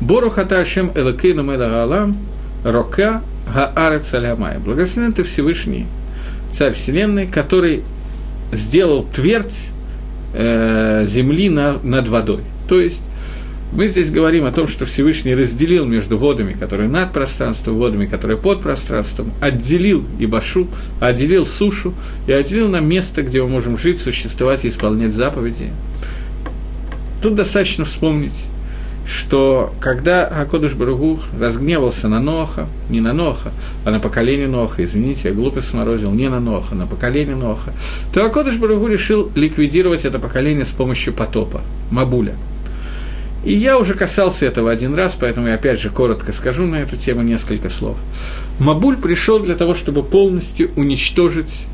[0.00, 2.16] Борухата Ашем Элакейну Меда Алам
[2.64, 3.22] Рока
[3.54, 4.58] Гаарец Алямай.
[4.58, 5.86] Благословен ты Всевышний,
[6.52, 7.82] Царь Вселенной, который
[8.52, 9.70] сделал твердь
[10.34, 12.40] э, земли на, над водой.
[12.68, 13.02] То есть,
[13.72, 18.36] мы здесь говорим о том, что Всевышний разделил между водами, которые над пространством, водами, которые
[18.36, 20.66] под пространством, отделил Ибашу,
[20.98, 21.94] отделил сушу
[22.26, 25.70] и отделил нам место, где мы можем жить, существовать и исполнять заповеди.
[27.22, 28.46] тут достаточно вспомнить,
[29.10, 33.50] что когда Акодыш Баругу разгневался на Ноха, не на Ноха,
[33.84, 37.72] а на поколение Ноха, извините, я глупо сморозил, не на Ноха, на поколение Ноха,
[38.14, 42.36] то Акодыш Баругу решил ликвидировать это поколение с помощью потопа, Мабуля.
[43.44, 46.96] И я уже касался этого один раз, поэтому я опять же коротко скажу на эту
[46.96, 47.96] тему несколько слов.
[48.60, 51.66] Мабуль пришел для того, чтобы полностью уничтожить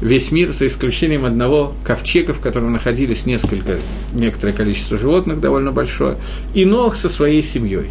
[0.00, 3.76] весь мир, за исключением одного ковчега, в котором находились несколько,
[4.12, 6.16] некоторое количество животных, довольно большое,
[6.54, 7.90] и Нох со своей семьей.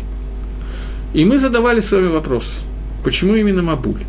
[1.14, 2.64] И мы задавали с вами вопрос,
[3.04, 4.02] почему именно Мабуль?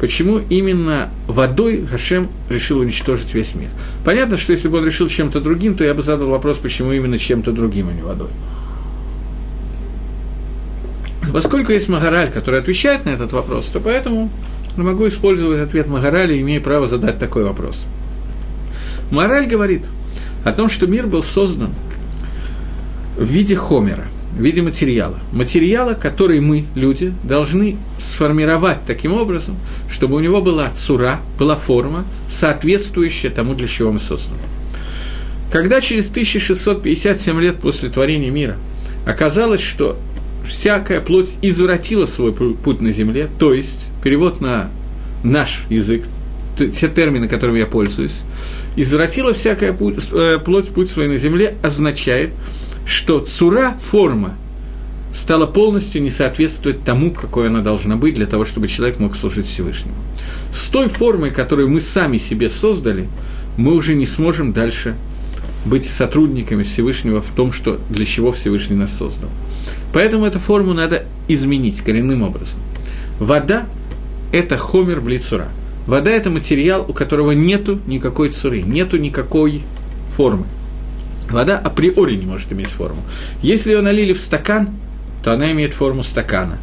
[0.00, 3.68] Почему именно водой Хашем решил уничтожить весь мир?
[4.02, 7.18] Понятно, что если бы он решил чем-то другим, то я бы задал вопрос, почему именно
[7.18, 8.30] чем-то другим, а не водой.
[11.34, 14.30] Поскольку есть Магараль, который отвечает на этот вопрос, то поэтому
[14.76, 17.86] но могу использовать ответ Магараля, имея право задать такой вопрос.
[19.10, 19.84] Мораль говорит
[20.44, 21.70] о том, что мир был создан
[23.16, 25.18] в виде хомера, в виде материала.
[25.32, 29.56] Материала, который мы, люди, должны сформировать таким образом,
[29.90, 34.38] чтобы у него была цура, была форма, соответствующая тому, для чего мы созданы.
[35.50, 38.56] Когда через 1657 лет после творения мира
[39.04, 39.98] оказалось, что
[40.44, 44.70] всякая плоть извратила свой путь на земле, то есть перевод на
[45.22, 46.04] наш язык,
[46.56, 48.22] те термины, которыми я пользуюсь,
[48.76, 52.30] извратила всякая путь, э, плоть путь свой на земле, означает,
[52.86, 54.36] что цура, форма,
[55.12, 59.46] стала полностью не соответствовать тому, какой она должна быть для того, чтобы человек мог служить
[59.46, 59.96] Всевышнему.
[60.52, 63.08] С той формой, которую мы сами себе создали,
[63.56, 64.94] мы уже не сможем дальше
[65.64, 69.28] быть сотрудниками Всевышнего в том, что для чего Всевышний нас создал.
[69.92, 72.58] Поэтому эту форму надо изменить коренным образом.
[73.18, 73.66] Вода–
[74.32, 75.48] это хомер в лицура.
[75.86, 79.62] Вода– это материал, у которого нету никакой цуры, нету никакой
[80.16, 80.46] формы.
[81.30, 83.02] Вода априори не может иметь форму.
[83.42, 84.70] Если ее налили в стакан,
[85.24, 86.58] то она имеет форму стакана.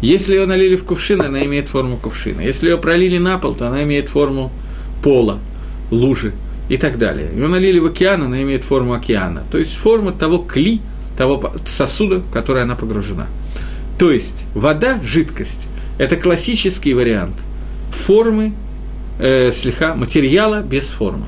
[0.00, 2.40] Если ее налили в кувшин, она имеет форму кувшина.
[2.40, 4.52] Если ее пролили на пол, то она имеет форму
[5.02, 5.38] пола,
[5.90, 6.32] лужи
[6.68, 7.30] и так далее.
[7.32, 9.44] Ее налили в океан, она имеет форму океана.
[9.50, 10.80] То есть форму того кли,
[11.16, 13.26] того сосуда, в который она погружена.
[13.98, 15.66] То есть вода, жидкость,
[15.98, 17.34] это классический вариант
[17.90, 18.52] формы,
[19.18, 21.26] э, слегка, материала без формы,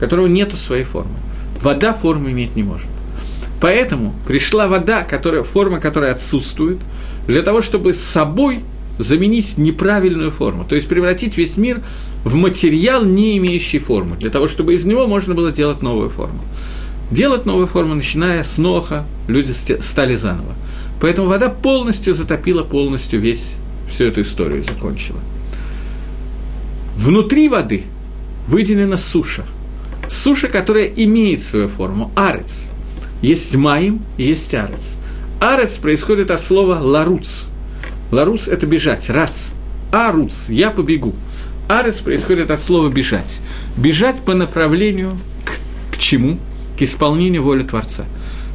[0.00, 1.14] которого нет своей формы.
[1.62, 2.88] Вода формы иметь не может.
[3.60, 6.78] Поэтому пришла вода, которая, форма которая отсутствует,
[7.26, 8.60] для того, чтобы с собой
[8.98, 11.82] заменить неправильную форму, то есть превратить весь мир
[12.24, 16.40] в материал, не имеющий формы, для того, чтобы из него можно было делать новую форму.
[17.10, 20.54] Делать новую форму, начиная с Ноха, люди стали заново.
[21.00, 23.56] Поэтому вода полностью затопила полностью весь,
[23.88, 25.20] всю эту историю закончила.
[26.96, 27.84] Внутри воды
[28.48, 29.44] выделена суша.
[30.08, 32.68] Суша, которая имеет свою форму, арец.
[33.22, 34.94] Есть маим и есть арец.
[35.40, 37.44] Арец происходит от слова ларуц.
[38.12, 39.48] Ларуц– это бежать, рац.
[39.92, 41.14] Аруц– я побегу.
[41.68, 43.40] Арец происходит от слова бежать.
[43.76, 45.12] Бежать по направлению
[45.44, 46.38] к, к чему?
[46.76, 48.04] к исполнению воли Творца.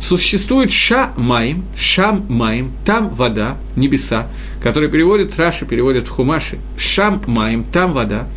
[0.01, 4.27] Существует ша-маим, шам-маим, там вода, небеса,
[4.61, 8.27] который переводит, Раша переводит в Хумаши, шам-маим, там вода.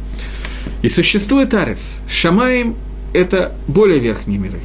[0.82, 2.00] И существует арец.
[2.06, 2.76] Шамаим–
[3.14, 4.60] это более верхние миры.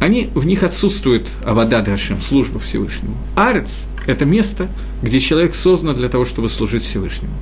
[0.00, 3.16] Они, в них отсутствует Авада Дашем, служба Всевышнему.
[3.36, 4.66] Арец– это место,
[5.02, 7.34] где человек создан для того, чтобы служить Всевышнему.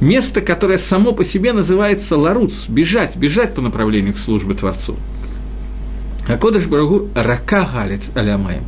[0.00, 4.96] Место, которое само по себе называется ларуц, бежать, бежать по направлению к службе Творцу–
[6.30, 8.62] а Кодыш Барагу рака галит алямаем.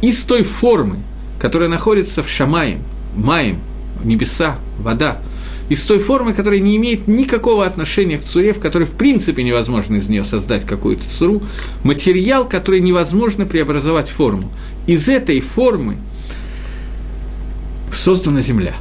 [0.00, 0.98] Из той формы,
[1.40, 2.82] которая находится в Шамаем,
[3.16, 3.58] Маем,
[4.04, 5.20] небеса, вода,
[5.68, 9.96] из той формы, которая не имеет никакого отношения к цуре, в которой в принципе невозможно
[9.96, 11.42] из нее создать какую-то цуру,
[11.82, 14.50] материал, который невозможно преобразовать в форму.
[14.86, 15.96] Из этой формы
[17.92, 18.74] создана земля.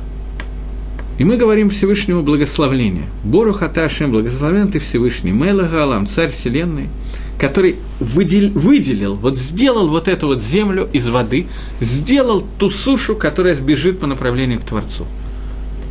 [1.18, 3.06] И мы говорим Всевышнему благословление.
[3.24, 6.88] Бору Хаташем, благословен ты Всевышний, Мела Галам, царь Вселенной–
[7.42, 11.48] который выдел, выделил, вот сделал вот эту вот землю из воды,
[11.80, 15.08] сделал ту сушу, которая сбежит по направлению к Творцу.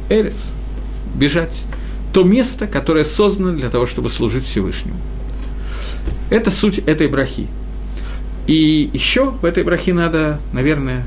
[0.08, 0.52] Эрец,
[1.16, 1.64] бежать.
[2.12, 4.96] То место, которое создано для того, чтобы служить Всевышнему.
[6.30, 7.48] Это суть этой брахи.
[8.46, 11.04] И еще в этой брахе надо, наверное,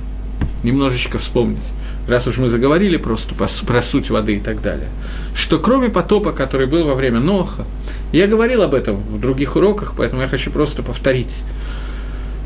[0.61, 1.71] немножечко вспомнить
[2.07, 4.89] раз уж мы заговорили просто про суть воды и так далее,
[5.35, 7.65] что кроме потопа, который был во время Ноха,
[8.11, 11.43] я говорил об этом в других уроках, поэтому я хочу просто повторить.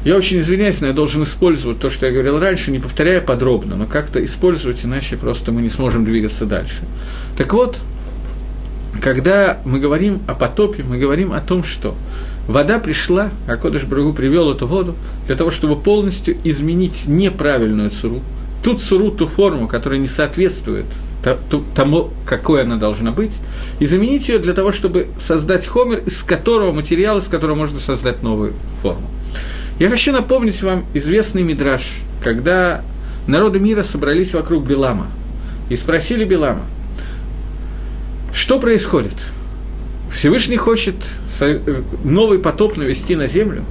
[0.06, 3.76] Я очень извиняюсь, но я должен использовать то, что я говорил раньше, не повторяя подробно,
[3.76, 6.84] но как-то использовать, иначе просто мы не сможем двигаться дальше.
[7.38, 7.78] Так вот,
[9.02, 11.96] когда мы говорим о потопе, мы говорим о том, что
[12.48, 18.22] вода пришла, а Кодыш Брагу привел эту воду для того, чтобы полностью изменить неправильную цуру,
[18.64, 20.86] ту цуру, ту форму, которая не соответствует
[21.76, 23.34] тому, какой она должна быть,
[23.80, 28.24] и заменить ее для того, чтобы создать хомер, из которого материал, из которого можно создать
[28.24, 29.08] новую форму.
[29.80, 32.82] Я хочу напомнить вам известный мидраж, когда
[33.28, 35.08] народы мира собрались вокруг Белама
[35.70, 36.64] и спросили Белама,
[38.34, 39.16] что происходит?
[40.12, 40.96] Всевышний хочет
[42.06, 43.66] новый потоп навести на землю?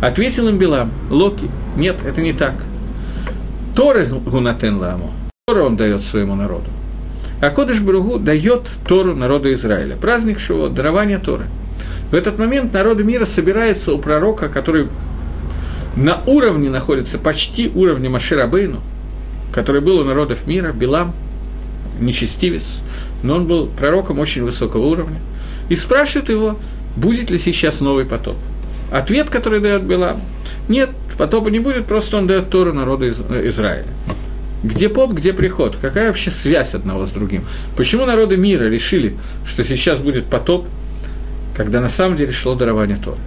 [0.00, 2.54] Ответил им Белам, Локи, нет, это не так.
[3.74, 5.12] Торы гунатен ламу,
[5.46, 6.66] Тору он дает своему народу.
[7.40, 9.96] А Кодыш Бругу дает Тору народу Израиля.
[9.96, 11.46] Праздник Шивот, дарование Торы.
[12.10, 14.88] В этот момент народы мира собираются у пророка, который
[15.96, 18.80] на уровне находится, почти уровне Маширабейну,
[19.52, 21.12] который был у народов мира, Билам,
[22.00, 22.64] нечестивец,
[23.22, 25.18] но он был пророком очень высокого уровня,
[25.68, 26.58] и спрашивает его,
[26.96, 28.36] будет ли сейчас новый потоп.
[28.92, 30.16] Ответ, который дает Билам,
[30.68, 33.86] нет, потопа не будет, просто он дает Тору народу из, Израиля.
[34.62, 35.76] Где поп, где приход?
[35.80, 37.44] Какая вообще связь одного с другим?
[37.76, 40.66] Почему народы мира решили, что сейчас будет потоп,
[41.54, 43.18] когда на самом деле шло дарование Торы?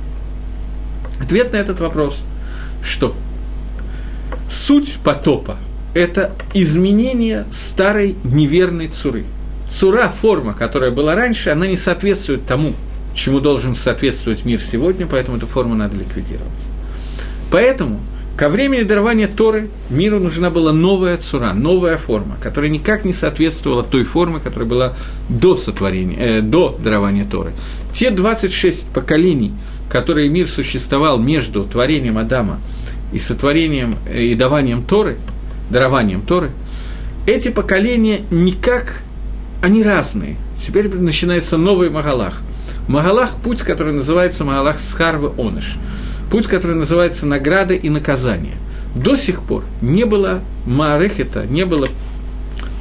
[1.22, 2.24] Ответ на этот вопрос,
[2.84, 3.16] что
[4.50, 5.58] суть потопа–
[5.94, 9.26] это изменение старой неверной цуры.
[9.70, 12.74] Цура, форма, которая была раньше, она не соответствует тому,
[13.14, 16.48] чему должен соответствовать мир сегодня, поэтому эту форму надо ликвидировать.
[17.52, 18.00] Поэтому–
[18.38, 23.82] Ко времени дарования Торы миру нужна была новая цура, новая форма, которая никак не соответствовала
[23.82, 24.94] той форме, которая была
[25.28, 27.52] до сотворения, э, до дарования Торы.
[27.92, 29.54] Те 26 поколений,
[29.90, 32.60] которые мир существовал между творением Адама
[33.12, 35.18] и сотворением э, и даванием Торы,
[35.72, 36.52] дарованием Торы,
[37.26, 39.02] эти поколения никак,
[39.64, 40.36] они разные.
[40.64, 42.42] Теперь начинается новый Магалах.
[42.88, 45.78] Магалах– путь, который называется Магалах Схарвы Оныш–
[46.32, 48.56] путь, который называется «Награда и наказание».
[48.96, 51.88] До сих пор не было Маарехета, не было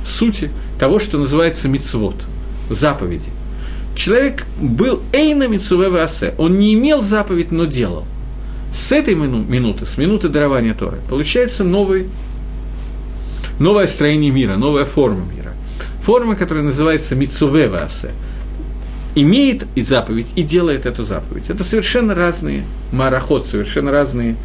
[0.05, 2.15] сути того, что называется мицвод,
[2.71, 3.31] заповеди.
[3.95, 8.05] Человек был эйна мицуве асе, он не имел заповедь, но делал.
[8.73, 12.07] С этой минуты, с минуты дарования Торы, получается новый,
[13.59, 15.53] новое строение мира, новая форма мира.
[16.03, 18.11] Форма, которая называется мицуве асе–
[19.17, 21.51] имеет и заповедь, и делает эту заповедь.
[21.51, 24.37] Это совершенно разные мараход, совершенно разные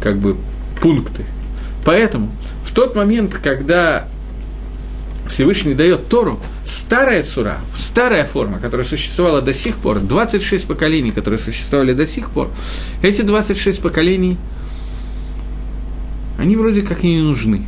[0.00, 0.36] как бы,
[0.80, 1.24] пункты.
[1.84, 2.30] Поэтому
[2.64, 4.08] в тот момент, когда
[5.28, 11.38] Всевышний дает Тору, старая цура, старая форма, которая существовала до сих пор, 26 поколений, которые
[11.38, 12.50] существовали до сих пор,
[13.02, 14.38] эти 26 поколений,
[16.38, 17.66] они вроде как не нужны.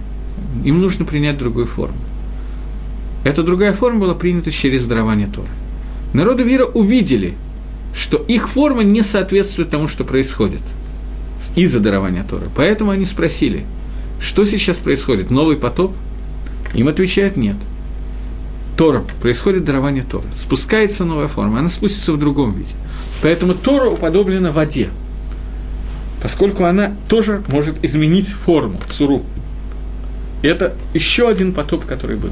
[0.64, 1.98] Им нужно принять другую форму.
[3.24, 5.48] Эта другая форма была принята через дарование Торы
[6.12, 7.34] народы мира увидели,
[7.94, 10.62] что их форма не соответствует тому, что происходит
[11.56, 12.48] из-за дарования Торы.
[12.54, 13.64] Поэтому они спросили,
[14.20, 15.94] что сейчас происходит, новый потоп?
[16.74, 17.56] Им отвечают нет.
[18.76, 20.28] Тора, происходит дарование Торы.
[20.36, 22.74] Спускается новая форма, она спустится в другом виде.
[23.22, 24.90] Поэтому Тора уподоблена воде,
[26.22, 29.24] поскольку она тоже может изменить форму, цуру.
[30.42, 32.30] Это еще один потоп, который был.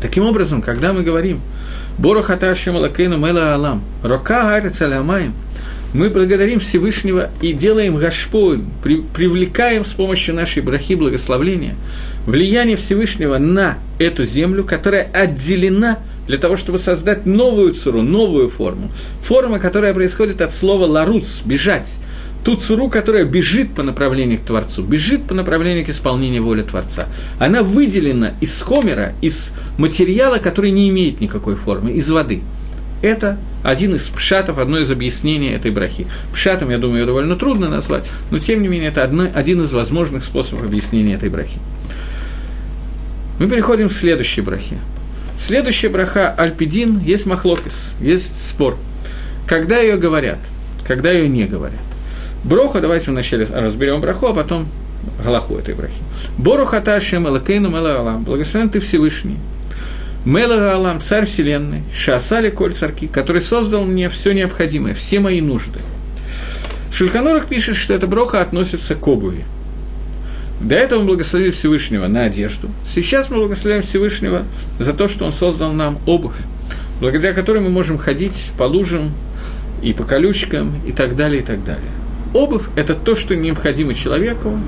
[0.00, 1.40] Таким образом, когда мы говорим–
[1.98, 5.34] Борохаташим Алакейну Мела Алам, Рока Арец Алямаем,
[5.92, 11.74] мы благодарим Всевышнего и делаем гашпо, при, привлекаем с помощью нашей брахи благословления
[12.24, 18.92] влияние Всевышнего на эту землю, которая отделена для того, чтобы создать новую цуру, новую форму.
[19.22, 21.96] Форма, которая происходит от слова «ларуц»– «бежать»
[22.44, 27.06] ту цуру, которая бежит по направлению к Творцу, бежит по направлению к исполнению воли Творца.
[27.38, 32.42] Она выделена из хомера, из материала, который не имеет никакой формы, из воды.
[33.00, 36.06] Это один из пшатов, одно из объяснений этой брахи.
[36.32, 39.72] Пшатом, я думаю, ее довольно трудно назвать, но тем не менее это одно, один из
[39.72, 41.60] возможных способов объяснения этой брахи.
[43.38, 44.78] Мы переходим к следующей брахе.
[45.38, 48.76] Следующая браха Альпидин есть махлокис, есть спор.
[49.46, 50.38] Когда ее говорят,
[50.84, 51.78] когда ее не говорят.
[52.44, 54.68] Броха, давайте вначале разберем браху, а потом
[55.24, 56.00] галаху этой брахи.
[56.36, 59.36] Боруха Ташем Элакейну Мелаалам, благословен ты Всевышний.
[60.24, 65.80] Мелаалам, царь вселенной, Шаасали Коль царки, который создал мне все необходимое, все мои нужды.
[66.92, 69.44] Шульханурах пишет, что эта броха относится к обуви.
[70.60, 72.68] До этого мы благословили Всевышнего на одежду.
[72.92, 74.42] Сейчас мы благословляем Всевышнего
[74.78, 76.34] за то, что Он создал нам обувь,
[77.00, 79.12] благодаря которой мы можем ходить по лужам
[79.82, 81.90] и по колючкам и так далее, и так далее.
[82.34, 84.58] Обувь– это то, что необходимо человеку,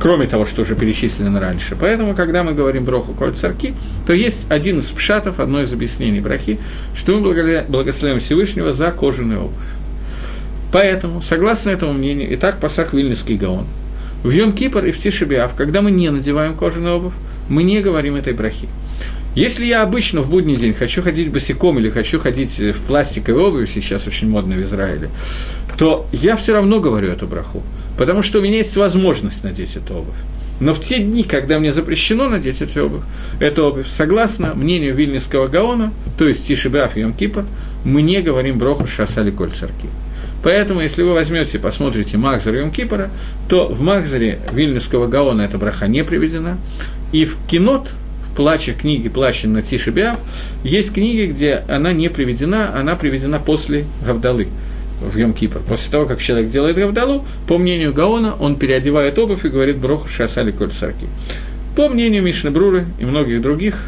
[0.00, 1.76] кроме того, что уже перечислено раньше.
[1.80, 3.74] Поэтому, когда мы говорим броху коль царки,
[4.06, 6.58] то есть один из пшатов, одно из объяснений брахи,
[6.94, 9.54] что мы благословляем Всевышнего за кожаную обувь.
[10.72, 13.66] Поэтому, согласно этому мнению, и так Пасах Вильнюсский Гаон,
[14.22, 17.14] в Йом Кипр и в Тишебиав, когда мы не надеваем кожаную обувь,
[17.48, 18.68] мы не говорим этой брахи.
[19.34, 23.66] Если я обычно в будний день хочу ходить босиком или хочу ходить в пластиковой обуви,
[23.66, 25.08] сейчас очень модно в Израиле,
[25.78, 27.62] то я все равно говорю эту браху,
[27.96, 30.18] потому что у меня есть возможность надеть эту обувь.
[30.60, 33.02] Но в те дни, когда мне запрещено надеть эту обувь,
[33.40, 37.46] эту обувь согласно мнению Вильнюсского Гаона, то есть Тишибаф и Йом Кипр,
[37.84, 39.88] мы не говорим броху Шасали Коль Царки.
[40.44, 43.10] Поэтому, если вы возьмете, посмотрите Махзар Йом Кипора,
[43.48, 46.58] то в Махзаре Вильнюсского Гаона эта браха не приведена,
[47.12, 47.90] и в Кинот,
[48.36, 50.18] плача книги «Плащен на Тишебиав»,
[50.64, 54.48] есть книги, где она не приведена, она приведена после Гавдалы
[55.00, 55.60] в Йом Кипр.
[55.68, 60.08] После того, как человек делает Гавдалу, по мнению Гаона, он переодевает обувь и говорит «Броху
[60.08, 61.06] шасали коль сарки».
[61.76, 63.86] По мнению Мишны Бруры и многих других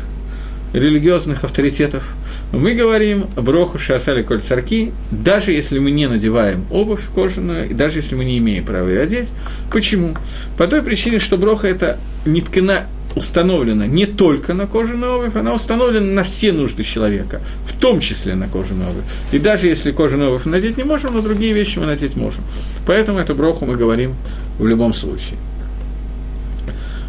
[0.73, 2.15] религиозных авторитетов,
[2.51, 7.99] мы говорим «Броху шасали коль царки», даже если мы не надеваем обувь кожаную, и даже
[7.99, 9.29] если мы не имеем права ее одеть.
[9.71, 10.17] Почему?
[10.59, 12.87] По той причине, что броха– это не ткана
[13.17, 18.35] установлена не только на кожаную обувь, она установлена на все нужды человека, в том числе
[18.35, 19.05] на кожаную обувь.
[19.33, 22.45] И даже если кожаную обувь надеть не можем, но другие вещи мы надеть можем.
[22.87, 24.15] Поэтому эту броху мы говорим
[24.59, 25.39] в любом случае.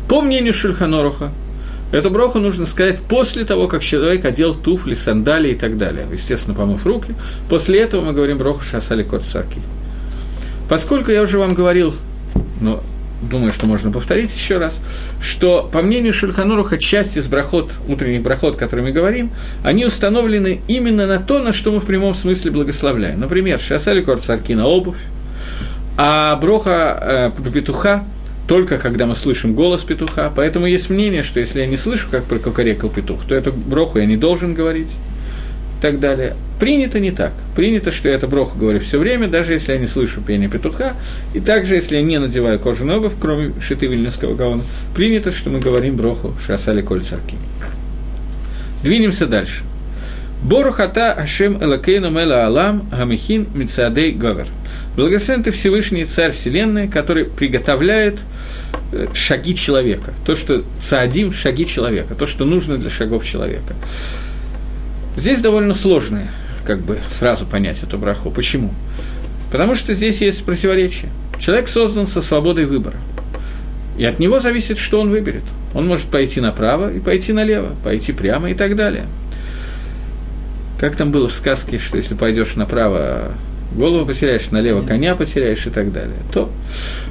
[0.08, 1.32] По мнению Шульханоруха,
[1.91, 6.06] эту броху нужно сказать после того, как человек одел туфли, сандалии и так далее.
[6.12, 7.14] Естественно, помыв руки.
[7.49, 9.60] После этого мы говорим броху шасали кот царки.
[10.70, 11.93] Поскольку я уже вам говорил,
[12.62, 12.82] но
[13.22, 14.82] думаю, что можно повторить еще раз,
[15.22, 19.32] что, по мнению Шульханоруха, часть из брахот, утренних брахот, мы говорим,
[19.63, 23.20] они установлены именно на то, на что мы в прямом смысле благословляем.
[23.20, 24.97] Например, шасали корцарки на обувь,
[25.97, 28.03] а броха э, петуха
[28.47, 30.32] только когда мы слышим голос петуха.
[30.36, 34.05] Поэтому есть мнение, что если я не слышу, как прокукарекал петух, то эту броху я
[34.05, 34.89] не должен говорить
[35.86, 36.33] так далее.
[36.59, 37.31] Принято не так.
[37.55, 40.93] Принято, что я это броху говорю все время, даже если я не слышу пение петуха,
[41.36, 44.63] и также, если я не надеваю кожаную обувь, кроме шиты вильнюсского гаона,
[44.95, 47.36] принято, что мы говорим броху шасали коль царки.
[48.81, 49.61] Двинемся дальше.
[50.41, 54.47] Борухата Ашем Элакейну Мела Алам Гамихин Мицадей Гавер.
[54.95, 58.17] Благословен ты Всевышний Царь Вселенной, который приготовляет
[58.91, 60.13] э, шаги человека.
[60.25, 63.75] То, что цадим– шаги человека, то, что нужно для шагов человека.
[65.16, 66.32] Здесь довольно сложное,
[66.66, 68.32] как бы сразу понять эту браху.
[68.32, 68.74] Почему?
[69.51, 71.09] Потому что здесь есть противоречие.
[71.39, 72.97] Человек создан со свободой выбора.
[73.97, 75.43] И от него зависит, что он выберет.
[75.74, 79.05] Он может пойти направо и пойти налево, пойти прямо и так далее.
[80.80, 83.32] Как там было в сказке, что если пойдешь направо,
[83.74, 86.18] голову потеряешь, налево коня потеряешь и так далее.
[86.34, 86.51] То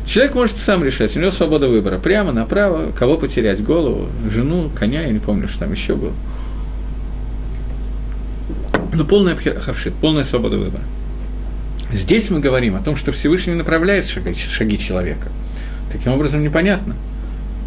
[0.07, 1.99] человек может сам решать, у него свобода выбора.
[1.99, 6.13] Прямо, направо, кого потерять, голову, жену, коня, я не помню, что там еще было.
[8.95, 10.83] Но ну, полная хавшит, полная свобода выбора.
[11.93, 15.29] Здесь мы говорим о том, что Всевышний направляет шаги, человека.
[15.93, 16.95] Таким образом, непонятно.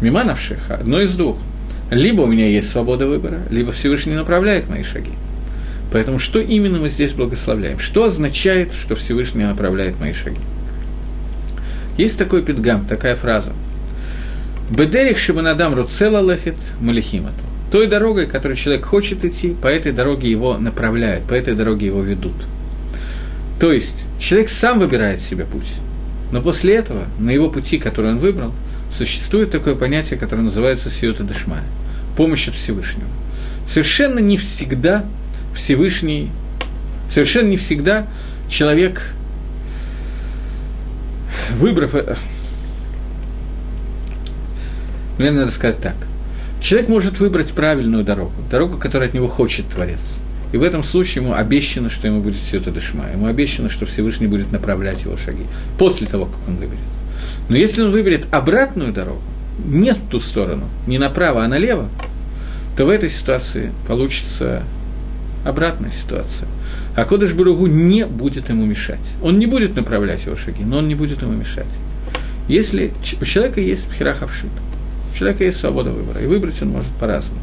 [0.00, 1.38] Мима навшиха, одно из двух.
[1.90, 5.12] Либо у меня есть свобода выбора, либо Всевышний направляет мои шаги.
[5.92, 7.78] Поэтому что именно мы здесь благословляем?
[7.78, 10.40] Что означает, что Всевышний направляет мои шаги?
[11.98, 13.52] Есть такой пидгам, такая фраза.
[14.70, 20.56] Бедерих шибанадам руцела лехет малихимату той дорогой, которой человек хочет идти, по этой дороге его
[20.58, 22.34] направляют, по этой дороге его ведут.
[23.60, 25.74] То есть человек сам выбирает себе путь,
[26.32, 28.52] но после этого на его пути, который он выбрал,
[28.90, 31.64] существует такое понятие, которое называется сиота дешмая–
[32.18, 33.08] помощь от Всевышнего.
[33.64, 35.04] Совершенно не всегда
[35.54, 36.30] Всевышний,
[37.08, 38.08] совершенно не всегда
[38.50, 39.14] человек,
[41.52, 42.16] выбрав, э,
[45.18, 45.94] наверное, надо сказать так,
[46.60, 50.00] Человек может выбрать правильную дорогу, дорогу, которую от него хочет Творец.
[50.52, 53.04] И в этом случае ему обещано, что ему будет все это дышма.
[53.12, 55.44] Ему обещано, что Всевышний будет направлять его шаги
[55.78, 56.80] после того, как он выберет.
[57.48, 59.22] Но если он выберет обратную дорогу,
[59.64, 61.88] нет ту сторону, не направо, а налево,
[62.76, 64.62] то в этой ситуации получится
[65.44, 66.48] обратная ситуация.
[66.96, 69.14] А Кодыш Баругу не будет ему мешать.
[69.22, 71.66] Он не будет направлять его шаги, но он не будет ему мешать.
[72.48, 74.67] Если у человека есть пхерахавшит, у
[75.18, 77.40] человека есть свобода выбора, и выбрать он может по-разному.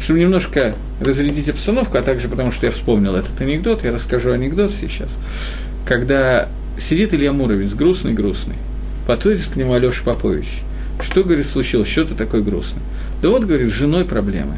[0.00, 4.72] Чтобы немножко разрядить обстановку, а также потому, что я вспомнил этот анекдот, я расскажу анекдот
[4.72, 5.16] сейчас.
[5.86, 8.56] Когда сидит Илья Муровец, грустный-грустный,
[9.06, 10.62] подходит к нему Алёша Попович.
[11.00, 12.82] Что, говорит, случилось, что ты такой грустный?
[13.22, 14.54] Да вот, говорит, с женой проблемы.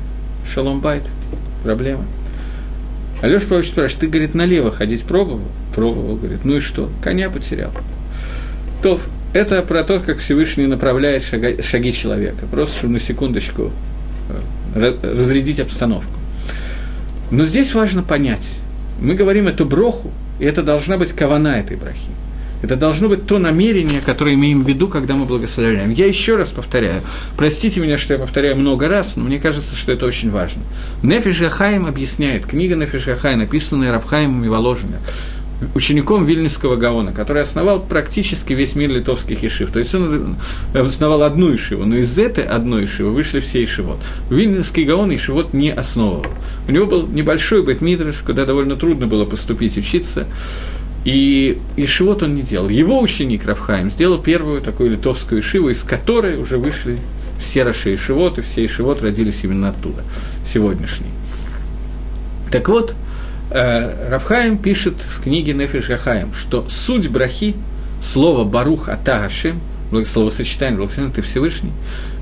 [0.46, 1.04] Шалом байт,
[1.64, 2.04] проблемы.
[3.22, 5.48] Алёша Попович спрашивает, ты, говорит, налево ходить пробовал?
[5.74, 6.90] Пробовал, говорит, ну и что?
[7.02, 7.72] Коня потерял.
[8.82, 9.00] То
[9.32, 12.46] это про то, как Всевышний направляет шага, шаги человека.
[12.50, 13.70] Просто чтобы на секундочку
[14.74, 16.12] э, разрядить обстановку.
[17.30, 18.60] Но здесь важно понять.
[19.00, 20.10] Мы говорим эту броху,
[20.40, 22.10] и это должна быть кавана этой брахи.
[22.62, 25.90] Это должно быть то намерение, которое имеем в виду, когда мы благословляем.
[25.92, 27.00] Я еще раз повторяю.
[27.36, 30.62] Простите меня, что я повторяю много раз, но мне кажется, что это очень важно.
[31.02, 35.00] Нефиш Гахаим объясняет, книга Нефиш Гахай, написанная Равхаимом и Воложиным,
[35.74, 39.70] учеником Вильнюсского Гаона, который основал практически весь мир литовских ишив.
[39.72, 40.36] То есть он
[40.74, 43.98] основал одну ишиву, но из этой одной ишивы вышли все ишивот.
[44.30, 46.26] Вильнюсский Гаон ишивот не основывал.
[46.68, 50.26] У него был небольшой бэтмидраш, куда довольно трудно было поступить учиться.
[51.04, 52.68] И Ишивот он не делал.
[52.68, 56.98] Его ученик Рафхайм сделал первую такую литовскую Ишиву, из которой уже вышли
[57.40, 60.02] все Раши Ишивот, и все Ишивот родились именно оттуда,
[60.44, 61.08] сегодняшний.
[62.52, 62.94] Так вот,
[63.50, 67.54] э, Рафхайм пишет в книге Нефиш Гахаем, что суть брахи,
[68.02, 69.60] слово Барух Ата Хашем,
[70.06, 71.72] словосочетание «Благословен ты Всевышний»,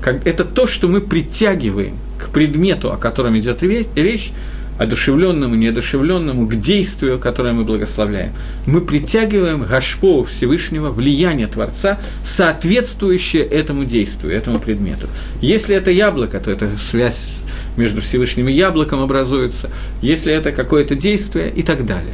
[0.01, 4.31] как, это то, что мы притягиваем к предмету, о котором идет речь,
[4.79, 8.31] одушевленному, неодушевленному, к действию, которое мы благословляем.
[8.65, 15.07] Мы притягиваем Гашпо Всевышнего, влияние Творца, соответствующее этому действию, этому предмету.
[15.41, 17.29] Если это яблоко, то это связь
[17.75, 19.69] между Всевышним и яблоком образуется,
[20.01, 22.13] если это какое-то действие и так далее.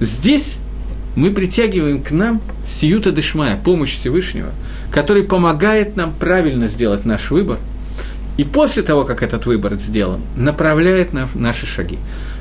[0.00, 0.58] Здесь
[1.16, 4.50] мы притягиваем к нам сиюта дышмая, помощь Всевышнего,
[4.90, 7.58] который помогает нам правильно сделать наш выбор–
[8.36, 11.98] и после того, как этот выбор сделан, направляет на наши шаги.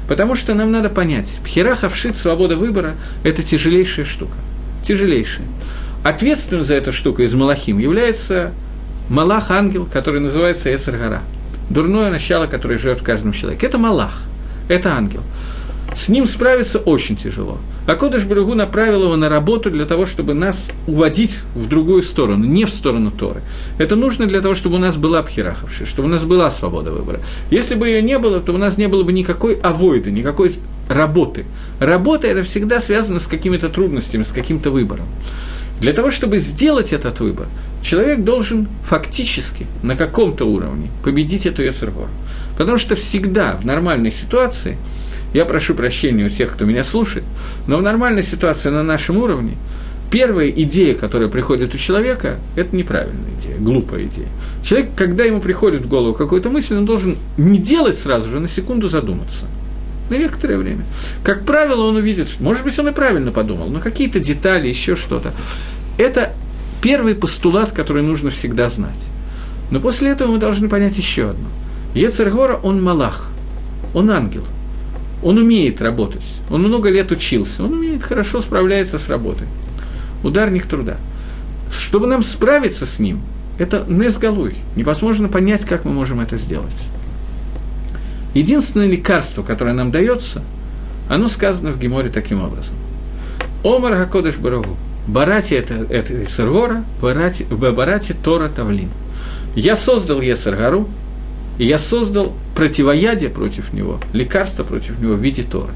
[0.08, 4.36] Потому что нам надо понять, пхера вшит свобода выбора– это тяжелейшая штука.
[4.84, 5.48] Тяжелейшая.
[6.04, 8.52] Ответственным за эту штуку из Малахим является
[9.10, 11.22] Малах, ангел, который называется Эцергара.
[11.70, 13.68] Дурное начало, которое живет в каждом человеке.
[13.68, 14.24] Это Малах,
[14.68, 15.22] это ангел.
[15.96, 17.60] С ним справиться очень тяжело.
[17.86, 22.46] А Кодыш Барагу направил его на работу для того, чтобы нас уводить в другую сторону,
[22.46, 23.42] не в сторону Торы.
[23.78, 27.20] Это нужно для того, чтобы у нас была Пхераховши, чтобы у нас была свобода выбора.
[27.52, 30.56] Если бы ее не было, то у нас не было бы никакой авойды, никакой
[30.90, 31.46] работы.
[31.80, 35.06] Работа– это всегда связано с какими-то трудностями, с каким-то выбором.
[35.80, 37.48] Для того, чтобы сделать этот выбор,
[37.82, 42.10] человек должен фактически на каком-то уровне победить эту Ецергору.
[42.58, 44.78] Потому что всегда в нормальной ситуации–
[45.34, 47.26] я прошу прощения у тех, кто меня слушает,
[47.68, 49.58] но в нормальной ситуации на нашем уровне
[50.12, 54.28] первая идея, которая приходит у человека, это неправильная идея, глупая идея.
[54.62, 58.48] Человек, когда ему приходит в голову какая-то мысль, он должен не делать сразу же, на
[58.48, 59.48] секунду задуматься.
[60.12, 60.86] На некоторое время.
[61.24, 65.34] Как правило, он увидит, может быть, он и правильно подумал, но какие-то детали, еще что-то.
[65.98, 66.34] Это
[66.84, 68.92] первый постулат, который нужно всегда знать.
[69.72, 71.48] Но после этого мы должны понять еще одно.
[71.96, 73.30] Ецергора, он малах,
[73.96, 74.44] он ангел–
[75.24, 79.48] он умеет работать, он много лет учился, он умеет хорошо справляется с работой.
[80.24, 80.98] Ударник труда.
[81.72, 83.22] Чтобы нам справиться с ним,
[83.58, 84.56] это незголуй.
[84.76, 86.76] Невозможно понять, как мы можем это сделать.
[88.34, 90.44] Единственное лекарство, которое нам дается,
[91.10, 92.76] оно сказано в Геморе таким образом.
[93.64, 94.76] Омар Хакодыш Барагу.
[95.08, 98.90] Барати это, это Сергора, Барати Тора Тавлин.
[99.56, 100.88] Я создал Есаргару,
[101.58, 105.74] и я создал противоядие против него, лекарство против него в виде Торы.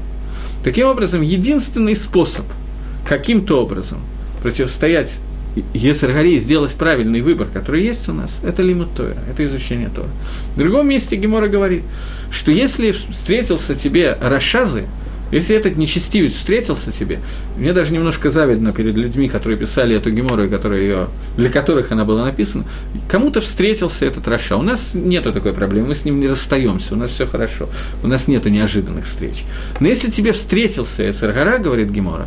[0.64, 2.44] Таким образом, единственный способ
[3.06, 4.00] каким-то образом
[4.42, 5.20] противостоять
[5.74, 10.08] Ецаргаре и сделать правильный выбор, который есть у нас, это лимут Тора, это изучение Тора.
[10.54, 11.82] В другом месте Гемора говорит,
[12.30, 14.86] что если встретился тебе Рашазы,
[15.30, 17.20] если этот нечестивец встретился тебе,
[17.56, 21.06] мне даже немножко завидно перед людьми, которые писали эту гемору, которые ее,
[21.36, 22.64] для которых она была написана,
[23.08, 24.56] кому-то встретился этот Раша.
[24.56, 27.68] У нас нет такой проблемы, мы с ним не расстаемся, у нас все хорошо,
[28.02, 29.44] у нас нет неожиданных встреч.
[29.80, 32.26] Но если тебе встретился Эцергара, говорит Гемора,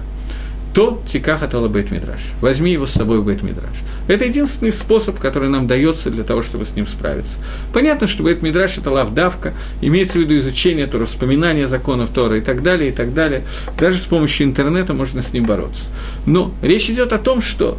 [0.74, 2.22] то тиках атала бейт мидраш.
[2.40, 3.76] Возьми его с собой в бейт мидраш.
[4.08, 7.38] Это единственный способ, который нам дается для того, чтобы с ним справиться.
[7.74, 12.42] Понятно, что бейт мидраш это лавдавка, имеется в виду изучение Тора, вспоминание законов Тора и
[12.42, 13.44] так далее, и так далее.
[13.78, 15.90] Даже с помощью интернета можно с ним бороться.
[16.26, 17.78] Но речь идет о том, что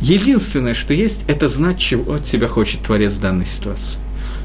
[0.00, 3.98] единственное, что есть, это знать, чего от тебя хочет Творец в данной ситуации.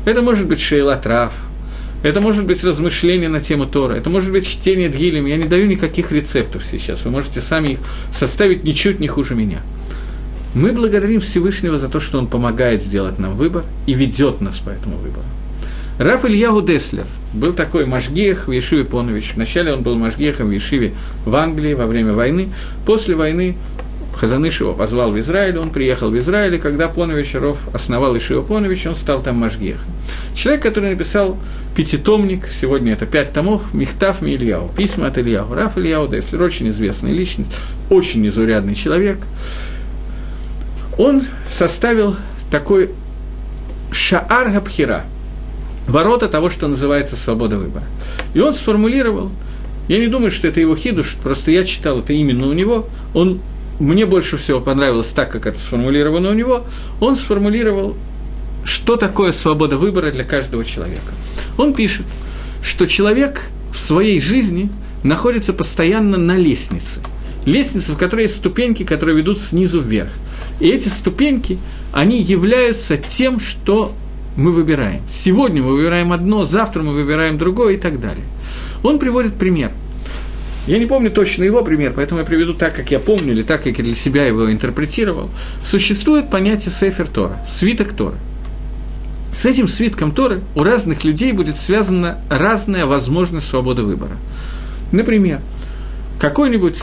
[0.06, 1.34] Это может быть шейла трав,
[2.04, 5.26] это может быть размышление на тему Тора, это может быть чтение Дгилем.
[5.26, 7.80] Я не даю никаких рецептов сейчас, вы можете сами их
[8.12, 9.62] составить ничуть не хуже меня.
[10.54, 14.70] Мы благодарим Всевышнего за то, что Он помогает сделать нам выбор и ведет нас по
[14.70, 15.26] этому выбору.
[16.00, 19.34] Раф Ильягу Деслер был такой Машгех в Ешиве Понович.
[19.36, 20.94] Вначале он был Машгехом в Ешиве
[21.26, 22.50] в Англии во время войны.
[22.86, 23.58] После войны
[24.18, 28.42] Хазаныш его позвал в Израиль, он приехал в Израиль, и когда Понович Ров основал Ишива
[28.42, 29.92] Понович, он стал там Машгехом.
[30.34, 31.38] Человек, который написал
[31.76, 37.12] пятитомник, сегодня это пять томов, Михтав Ильяу, письма от Ильяу, Раф Ильяу Деслер, очень известная
[37.12, 37.52] личность,
[37.90, 39.20] очень незаурядный человек.
[40.98, 42.16] он составил
[42.50, 42.90] такой
[43.92, 45.06] шаар габхира,
[45.88, 47.86] ворота того, что называется свобода выбора.
[48.34, 49.32] И он сформулировал,
[49.88, 53.40] я не думаю, что это его хидуш, просто я читал это именно у него, он
[53.80, 56.64] мне больше всего понравилось так, как это сформулировано у него,
[57.00, 57.96] он сформулировал,
[58.64, 61.14] что такое свобода выбора для каждого человека.
[61.58, 62.06] Он пишет,
[62.64, 64.70] что человек в своей жизни
[65.04, 67.02] находится постоянно на лестнице.
[67.46, 70.12] Лестница, в которой есть ступеньки, которые ведут снизу вверх.
[70.60, 71.60] И эти ступеньки,
[71.94, 73.94] они являются тем, что
[74.36, 75.02] мы выбираем.
[75.10, 78.26] Сегодня мы выбираем одно, завтра мы выбираем другое и так далее.
[78.84, 79.72] Он приводит пример.
[80.68, 83.64] Я не помню точно его пример, поэтому я приведу так, как я помню, или так,
[83.64, 85.30] как я для себя его интерпретировал.
[85.64, 88.16] Существует понятие Сефер Тора, свиток Тора.
[89.32, 94.18] С этим свитком Торы у разных людей будет связана разная возможность свободы выбора.
[94.92, 95.40] Например,
[96.20, 96.82] какой-нибудь,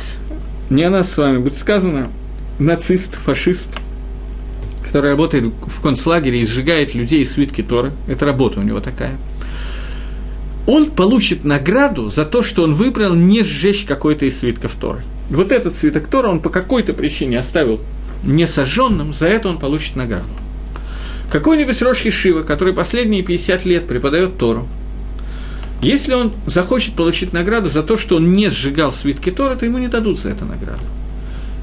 [0.71, 2.09] не о нас с вами будет сказано,
[2.59, 3.69] нацист, фашист,
[4.85, 9.17] который работает в концлагере и сжигает людей из свитки Торы, это работа у него такая,
[10.67, 15.03] он получит награду за то, что он выбрал не сжечь какой-то из свитков Торы.
[15.31, 17.81] Вот этот свиток Тора он по какой-то причине оставил
[18.23, 20.29] не сожженным, за это он получит награду.
[21.31, 24.67] Какой-нибудь Рош Шива, который последние 50 лет преподает Тору,
[25.83, 29.79] если он захочет получить награду за то, что он не сжигал свитки Тора, то ему
[29.79, 30.81] не дадут за это награду.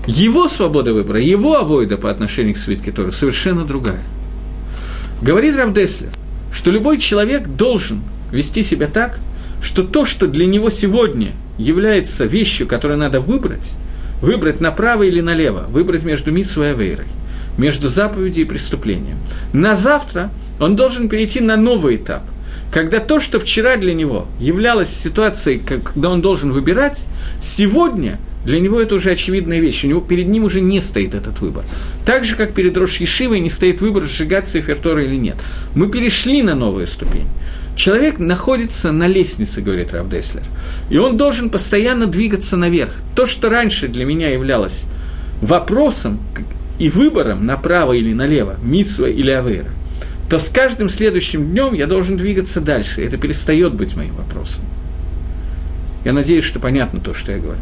[0.06, 4.04] Его свобода выбора, его авойда по отношению к свитке Торы совершенно другая.
[5.22, 6.10] Говорит Равдеслер,
[6.52, 9.19] что любой человек должен вести себя так,
[9.61, 13.73] что то, что для него сегодня является вещью, которую надо выбрать,
[14.21, 17.07] выбрать направо или налево, выбрать между Митсвой и Авейрой,
[17.57, 19.17] между заповедью и преступлением.
[19.53, 22.23] На завтра он должен перейти на новый этап–
[22.71, 27.05] когда то, что вчера для него являлось ситуацией, когда он должен выбирать,
[27.41, 31.41] сегодня для него это уже очевидная вещь, у него перед ним уже не стоит этот
[31.41, 31.65] выбор.
[32.05, 35.36] Так же, как перед Рош Ешивой не стоит выбор, сжигать Сефертора или нет.
[35.75, 37.27] Мы перешли на новую ступень.
[37.76, 40.43] Человек находится на лестнице, говорит Рав Деслер,
[40.89, 42.93] и он должен постоянно двигаться наверх.
[43.15, 44.84] То, что раньше для меня являлось
[45.41, 46.19] вопросом
[46.80, 49.69] и выбором направо или налево, Митсуа или Авейра,
[50.30, 53.03] то с каждым следующим днем я должен двигаться дальше.
[53.03, 54.63] Это перестает быть моим вопросом.
[56.05, 57.59] Я надеюсь, что понятно то, что я говорю.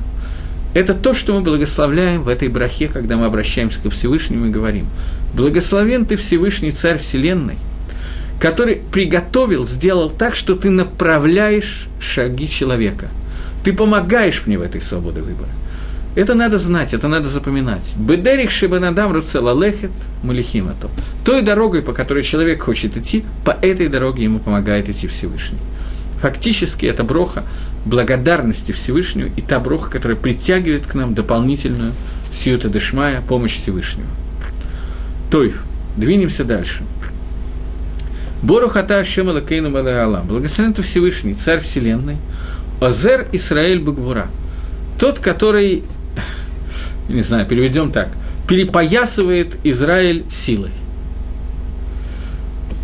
[0.73, 4.85] Это то, что мы благословляем в этой брахе, когда мы обращаемся ко Всевышнему и говорим,
[5.33, 7.55] «Благословен ты Всевышний Царь Вселенной,
[8.39, 13.07] который приготовил, сделал так, что ты направляешь шаги человека.
[13.63, 15.49] Ты помогаешь мне в этой свободе выбора.
[16.15, 17.93] Это надо знать, это надо запоминать.
[17.95, 19.91] Бедерих шибанадам руцела лехет
[20.23, 20.89] мулихимато.
[21.23, 25.59] Той дорогой, по которой человек хочет идти, по этой дороге ему помогает идти Всевышний.
[26.21, 27.43] Фактически это броха
[27.85, 31.93] благодарности Всевышнему и та броха, которая притягивает к нам дополнительную
[32.31, 34.07] сиюта дешмая, помощь Всевышнего.
[35.31, 35.63] Тойф.
[35.95, 36.83] Двинемся дальше.
[38.41, 40.27] Борухата Ашема Лакейну Балаалам.
[40.27, 42.17] Благословен ты Всевышний, Царь Вселенной.
[42.81, 44.27] Озер Исраэль Багвура.
[44.97, 45.83] Тот, который
[47.09, 48.09] не знаю, переведем так,
[48.47, 50.71] перепоясывает Израиль силой.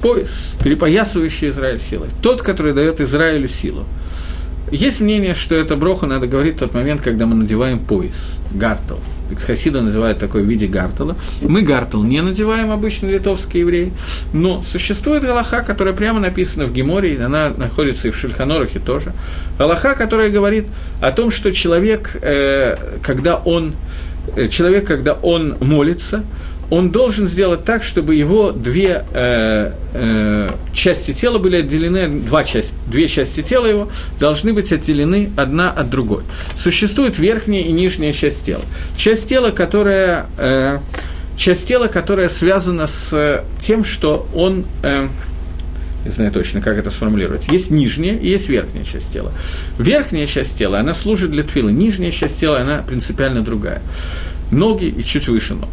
[0.01, 2.09] Пояс, перепоясывающий Израиль силой.
[2.21, 3.85] Тот, который дает Израилю силу.
[4.71, 8.99] Есть мнение, что это броха надо говорить в тот момент, когда мы надеваем пояс, гартел.
[9.45, 11.15] Хасида называют такой в виде гартела.
[11.41, 13.93] Мы гартел не надеваем, обычно литовские евреи,
[14.33, 19.13] но существует галаха, которая прямо написана в Геморе, она находится и в Шульханорахе тоже.
[19.57, 20.67] Галаха, которая говорит
[21.01, 23.73] о том, что человек, э, когда он
[24.35, 26.23] Э, человек, когда он молится,
[26.69, 32.73] он должен сделать так, чтобы его две э, э, части тела были отделены, два части,
[32.87, 33.89] две части тела его
[34.19, 36.23] должны быть отделены одна от другой.
[36.55, 38.63] Существует верхняя и нижняя часть тела.
[38.97, 40.79] Часть тела, которая, э,
[41.37, 44.65] часть тела, которая связана с тем, что он...
[44.83, 45.07] Э,
[46.03, 47.47] не знаю точно, как это сформулировать.
[47.51, 49.31] Есть нижняя и есть верхняя часть тела.
[49.79, 53.81] Верхняя часть тела, она служит для твилы, нижняя часть тела, она принципиально другая.
[54.51, 55.69] Ноги и чуть выше ног.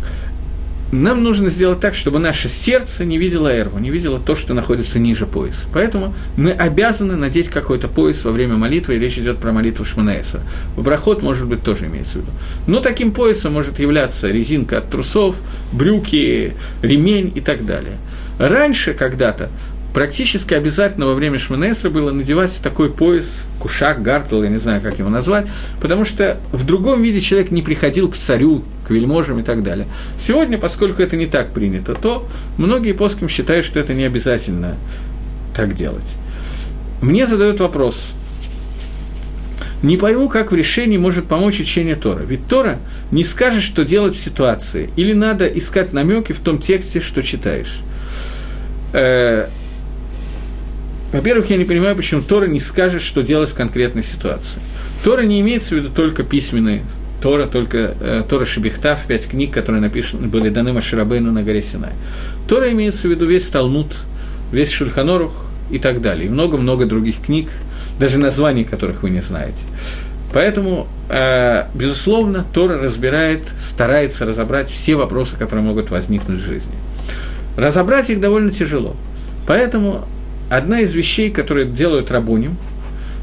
[0.93, 4.99] Нам нужно сделать так, чтобы наше сердце не видело эрву, не видело то, что находится
[4.99, 5.67] ниже пояса.
[5.73, 10.43] Поэтому мы обязаны надеть какой-то пояс во время молитвы, и речь идет про молитву Шманаэса.
[10.77, 12.33] Брахот, может быть, тоже имеется в виду.
[12.67, 15.37] Но таким поясом может являться резинка от трусов,
[15.73, 17.97] брюки, ремень и так далее.
[18.39, 19.49] Раньше когда-то
[19.95, 24.99] практически обязательно во время Шманесра было надевать такой пояс, кушак, гартл, я не знаю, как
[24.99, 25.47] его назвать,
[25.81, 29.87] потому что в другом виде человек не приходил к царю, вельможам и так далее.
[30.19, 34.77] Сегодня, поскольку это не так принято, то многие поским считают, что это не обязательно
[35.55, 36.17] так делать.
[37.01, 38.13] Мне задают вопрос,
[39.83, 42.23] не пойму, как в решении может помочь учение Тора.
[42.23, 42.79] Ведь Тора
[43.11, 44.91] не скажет, что делать в ситуации.
[44.97, 47.81] Или надо искать намеки в том тексте, что читаешь.
[48.93, 49.49] Э,
[51.13, 54.61] во-первых, я не понимаю, почему Тора не скажет, что делать в конкретной ситуации.
[55.05, 56.85] Тора не имеется в виду только письменные
[57.23, 61.93] Тора, только э, Тора Шебехтав, пять книг, которые написаны, были даны Маширабейну на горе Синай.
[62.49, 63.95] Тора имеется в виду весь Талмуд,
[64.51, 66.27] весь Шульханорух и так далее.
[66.27, 67.49] И много-много других книг,
[68.01, 69.65] даже названий которых вы не знаете.
[70.33, 76.75] Поэтому, э, безусловно, Тора разбирает, старается разобрать все вопросы, которые могут возникнуть в жизни.
[77.57, 78.97] Разобрать их довольно тяжело.
[79.47, 80.07] Поэтому
[80.51, 82.57] одна из вещей, которые делают рабоним,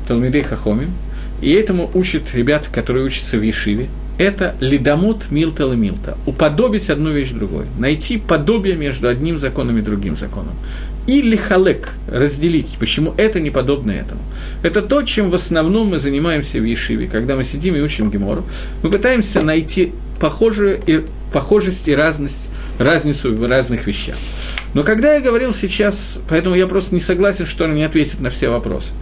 [0.08, 0.94] Талмидей Хахомим,
[1.42, 7.30] и этому учат ребят, которые учатся в Ешиве, это лидомот милта милта, уподобить одну вещь
[7.30, 10.56] другой, найти подобие между одним законом и другим законом.
[11.08, 14.22] И лихалек, разделить, почему это не подобно этому.
[14.62, 18.44] Это то, чем в основном мы занимаемся в Ешиве, когда мы сидим и учим Гемору.
[18.84, 22.44] Мы пытаемся найти похожую и, похожесть и разность,
[22.78, 24.16] разницу в разных вещах.
[24.74, 28.30] Но когда я говорил сейчас, поэтому я просто не согласен, что он не ответит на
[28.30, 28.94] все вопросы.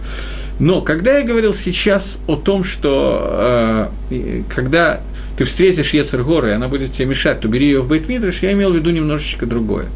[0.58, 5.00] Но когда я говорил сейчас о том, что э, когда
[5.36, 8.72] ты встретишь Ецергора, и она будет тебе мешать, то бери ее в Бейтмидриш, я имел
[8.72, 9.86] в виду немножечко другое.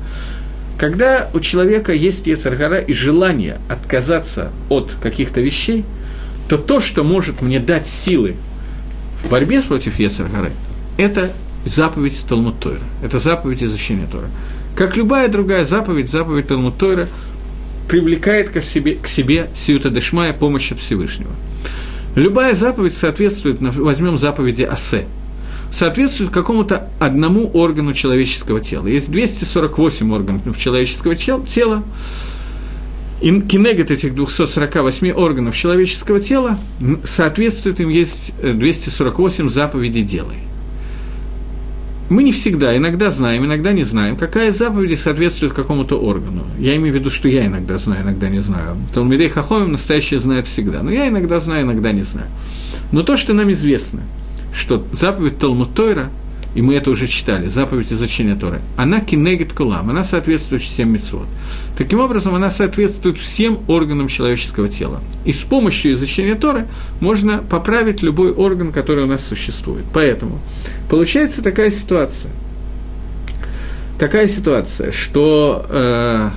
[0.78, 5.84] Когда у человека есть Ецергора и желание отказаться от каких-то вещей,
[6.48, 8.36] то то, что может мне дать силы
[9.24, 10.52] в борьбе против Ецергоры,
[10.96, 11.32] это
[11.64, 14.28] заповедь Талмуд Тойра, это заповедь изучения Тора.
[14.76, 17.08] Как любая другая заповедь, заповедь Талмуд Тойра
[17.92, 21.32] привлекает к себе, к себе Сиута Дешмая помощь от Всевышнего.
[22.14, 25.04] Любая заповедь соответствует, возьмем заповеди Асе,
[25.70, 28.86] соответствует какому-то одному органу человеческого тела.
[28.86, 31.84] Есть 248 органов человеческого тела,
[33.20, 36.56] и кинегет этих 248 органов человеческого тела
[37.04, 40.38] соответствует им есть 248 заповедей «делай».
[42.08, 46.44] Мы не всегда, иногда знаем, иногда не знаем, какая заповедь соответствует какому-то органу.
[46.58, 48.76] Я имею в виду, что я иногда знаю, иногда не знаю.
[48.92, 50.82] Талмидей Хахомим настоящие знают всегда.
[50.82, 52.26] Но я иногда знаю, иногда не знаю.
[52.90, 54.00] Но то, что нам известно,
[54.54, 56.10] что заповедь Талмуд Тойра,
[56.54, 61.26] и мы это уже читали, заповедь изучения Торы, она кинегит кулам, она соответствует всем мецвод.
[61.76, 65.00] Таким образом, она соответствует всем органам человеческого тела.
[65.24, 66.66] И с помощью изучения Торы
[67.00, 69.84] можно поправить любой орган, который у нас существует.
[69.92, 70.40] Поэтому
[70.90, 72.30] получается такая ситуация.
[73.98, 76.30] Такая ситуация, что э,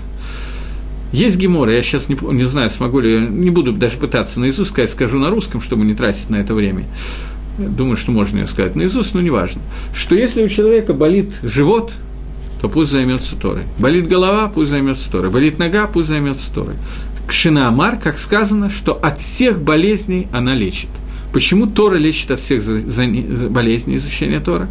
[1.12, 4.92] есть гемора, я сейчас не, не знаю, смогу ли, не буду даже пытаться наизусть сказать,
[4.92, 6.86] скажу на русском, чтобы не тратить на это время.
[7.58, 9.62] Думаю, что можно ее сказать наизусть, но неважно.
[9.94, 11.94] Что если у человека болит живот,
[12.62, 13.64] то пусть займется Торой.
[13.80, 15.30] Болит голова, пусть займется Торой.
[15.30, 16.76] Болит нога, пусть займется Торой.
[17.28, 20.90] Кшина Амар, как сказано, что от всех болезней она лечит.
[21.34, 22.64] Почему Тора лечит от всех
[23.52, 24.68] болезней изучения Тора?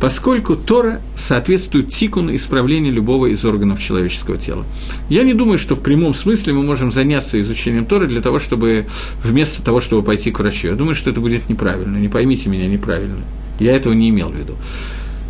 [0.00, 4.64] Поскольку Тора соответствует тикуну исправления любого из органов человеческого тела.
[5.08, 8.86] Я не думаю, что в прямом смысле мы можем заняться изучением Торы для того, чтобы
[9.22, 10.68] вместо того, чтобы пойти к врачу.
[10.68, 11.96] Я думаю, что это будет неправильно.
[11.96, 13.22] Не поймите меня неправильно.
[13.58, 14.56] Я этого не имел в виду.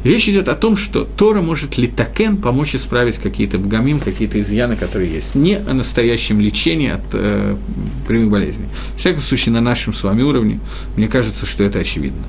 [0.04, 5.10] Речь идет о том, что Тора может литакен помочь исправить какие-то бгамим, какие-то изъяны, которые
[5.10, 5.34] есть.
[5.34, 7.56] Не о настоящем лечении от э,
[8.06, 8.66] прямых болезней.
[8.94, 10.60] В всяком случае, на нашем с вами уровне,
[10.98, 12.22] мне кажется, что это очевидно.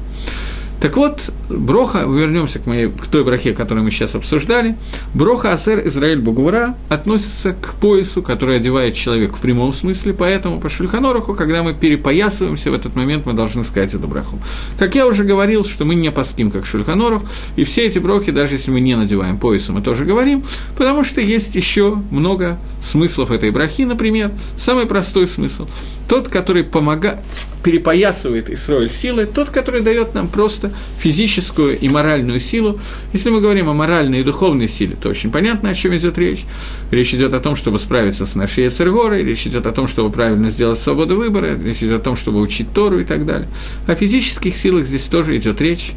[0.82, 4.76] Так вот, Броха, вернемся к, моей, к той брахе, которую мы сейчас обсуждали,
[5.14, 10.70] Броха Асер Израиль Бугура относится к поясу, который одевает человек в прямом смысле, поэтому по
[10.70, 14.40] Шульханоруху, когда мы перепоясываемся, в этот момент мы должны сказать эту браху.
[14.78, 17.24] Как я уже говорил, что мы не паским, как Шульханорух,
[17.56, 20.44] и все эти брохи, даже если мы не надеваем пояса, мы тоже говорим,
[20.78, 25.68] потому что есть еще много смыслов этой брахи, например, самый простой смысл,
[26.08, 27.20] тот, который помогает,
[27.64, 32.80] перепоясывает Исроиль силы, тот, который дает нам просто физическую и моральную силу.
[33.12, 36.46] Если мы говорим о моральной и духовной силе, то очень понятно, о чем идет речь.
[36.92, 40.50] Речь идет о том, чтобы справиться с нашей Ецергорой, речь идет о том, чтобы правильно
[40.50, 43.48] сделать свободу выбора, речь идет о том, чтобы учить Тору и так далее.
[43.88, 45.94] О физических силах здесь тоже идет речь.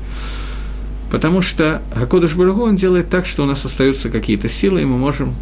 [1.10, 4.98] Потому что Акодыш Барагу, он делает так, что у нас остаются какие-то силы, и мы
[4.98, 5.34] можем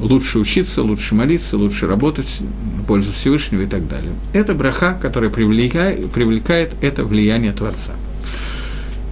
[0.00, 2.42] лучше учиться, лучше молиться, лучше работать
[2.76, 4.12] на пользу Всевышнего и так далее.
[4.32, 7.92] Это браха, которая привлекает, привлекает это влияние Творца.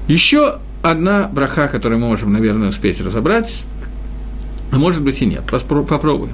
[0.07, 3.64] Еще одна браха, которую мы можем, наверное, успеть разобрать,
[4.70, 5.45] а может быть и нет.
[5.45, 6.33] Попробуем.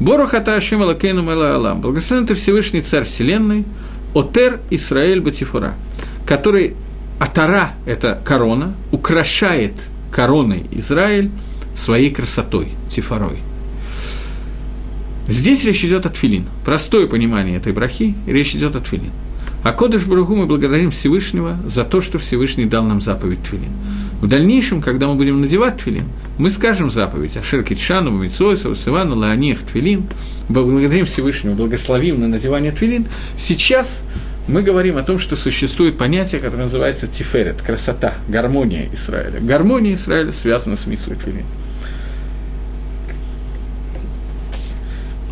[0.00, 1.80] Борохата Ашем Алакейну Алам.
[1.80, 3.64] Благословен ты Всевышний Царь Вселенной,
[4.14, 5.74] Отер Исраэль Батифура,
[6.26, 6.74] который
[7.18, 9.72] Атара– это корона, украшает
[10.12, 11.30] короной Израиль
[11.74, 13.38] своей красотой, тифорой.
[15.28, 16.46] Здесь речь идет о тфилин.
[16.64, 19.12] Простое понимание этой брахи, речь идет о тфилин.
[19.62, 23.72] А Кодыш Баругу мы благодарим Всевышнего за то, что Всевышний дал нам заповедь Твилин.
[24.20, 26.04] В дальнейшем, когда мы будем надевать Твилин,
[26.38, 30.06] мы скажем заповедь Ашер Китшану, Мамицойсу, Сивану, Лаанех, Твилин,
[30.48, 33.06] благодарим Всевышнего, благословим на надевание Твилин.
[33.36, 34.04] Сейчас
[34.46, 39.40] мы говорим о том, что существует понятие, которое называется тиферет, красота, гармония Израиля.
[39.40, 41.44] Гармония Израиля связана с Митсвой Твилин.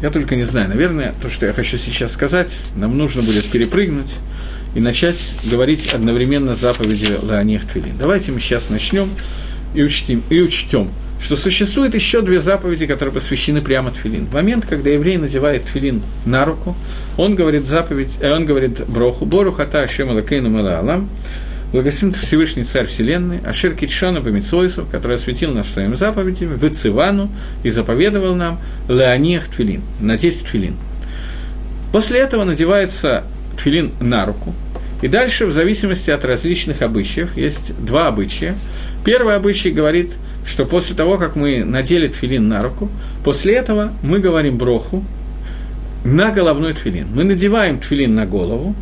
[0.03, 4.17] Я только не знаю, наверное, то, что я хочу сейчас сказать, нам нужно будет перепрыгнуть
[4.75, 5.17] и начать
[5.51, 7.97] говорить одновременно заповеди Леонех Твилин.
[7.99, 9.09] Давайте мы сейчас начнем
[9.75, 14.27] и учтем, и учтем, что существует еще две заповеди, которые посвящены прямо Твилин.
[14.27, 16.77] В момент, когда еврей надевает Твилин на руку,
[17.17, 21.09] он говорит заповедь, э, он говорит броху, бору хата ашем алакейну алам,
[21.77, 27.31] Благословен Всевышний Царь Вселенной, Ашер Китшана Бамицойсу, который осветил нас своими заповедями, в Ицивану
[27.65, 28.59] и заповедовал нам
[28.89, 30.77] Леонех Твилин, надеть Твилин.
[31.93, 33.25] После этого надевается
[33.63, 34.55] Твилин на руку,
[35.03, 38.55] и дальше, в зависимости от различных обычаев, есть два обычая.
[39.05, 40.15] Первый обычай говорит,
[40.47, 42.89] что после того, как мы надели тфилин на руку,
[43.23, 45.05] после этого мы говорим броху
[46.05, 47.09] на головной тфилин.
[47.15, 48.75] Мы надеваем тфилин на голову,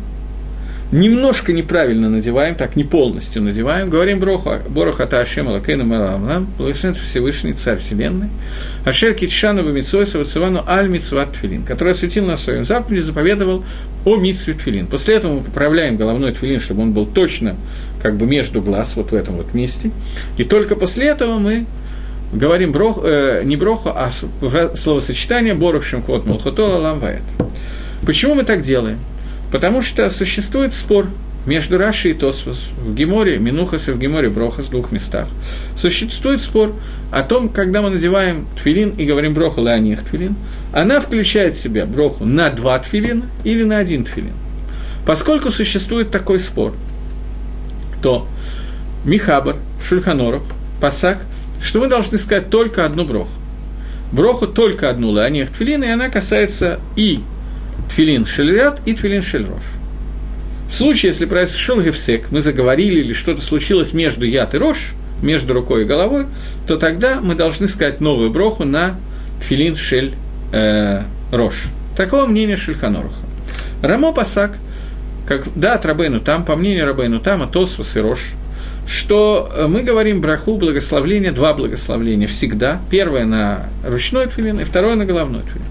[0.95, 6.95] немножко неправильно надеваем, так не полностью надеваем, говорим Броху, Борох Ата Ашем Алакейна Малам, благословен
[6.95, 8.29] Всевышний Царь Вселенной,
[8.85, 13.65] Ашер Китшану Бамитсойса Вацивану Аль Митсват Тфилин, который осветил на своем заповеди, заповедовал
[14.05, 14.87] о Митсве Тфилин.
[14.87, 17.55] После этого мы поправляем головной Тфилин, чтобы он был точно
[18.01, 19.91] как бы между глаз, вот в этом вот месте,
[20.37, 21.65] и только после этого мы
[22.31, 27.21] говорим брох, э, не броху, а словосочетание Борох Шемкот Малхотола Ламваэт.
[28.05, 28.99] Почему мы так делаем?
[29.55, 31.07] Потому что существует спор
[31.45, 35.29] между Раши и Тосфос в Геморе, Минухас и в Геморе Брохас в двух местах.
[35.77, 36.75] Существует спор
[37.09, 40.35] о том, когда мы надеваем тфилин и говорим броху ланих тфилин,
[40.73, 44.33] она включает в себя броху на два тфилина или на один тфилин.
[45.05, 46.73] Поскольку существует такой спор,
[48.01, 48.27] то
[49.05, 50.43] Михабар, Шульханоров,
[50.81, 51.19] Пасак,
[51.61, 53.31] что мы должны сказать только одну броху.
[54.11, 57.21] Броху только одну ланих тфилин, и она касается и
[57.89, 59.63] тфилин шельряд и тфилин шельрош.
[60.69, 65.53] В случае, если произошел гефсек, мы заговорили или что-то случилось между яд и рош, между
[65.53, 66.25] рукой и головой,
[66.67, 68.95] то тогда мы должны сказать новую броху на
[69.41, 70.13] тфилин шель
[70.51, 71.65] э, рош.
[71.95, 73.15] Такого мнения Шульханоруха.
[73.81, 74.57] Рамо Пасак,
[75.27, 78.19] как, да, от Рабейну там, по мнению Рабейну там, а Тосфос и Рош,
[78.87, 82.81] что мы говорим браху благословления, два благословления всегда.
[82.89, 85.65] Первое на ручной тфилин и второе на головной тфилин.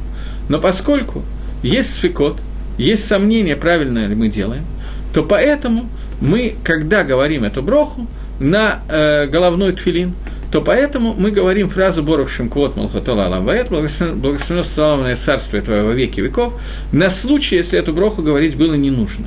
[0.49, 1.23] Но поскольку
[1.65, 2.37] есть сфикот,
[2.77, 4.65] есть сомнения, правильно ли мы делаем,
[5.12, 5.87] то поэтому
[6.21, 8.07] мы, когда говорим эту броху
[8.39, 10.15] на э, головной тфилин,
[10.53, 16.21] то поэтому мы говорим фразу «Борух Шимквот Малхотола Аламваэт» «Благословенно славное царствие Твое во веки
[16.21, 16.53] веков»
[16.93, 19.27] на случай, если эту броху говорить было не нужно.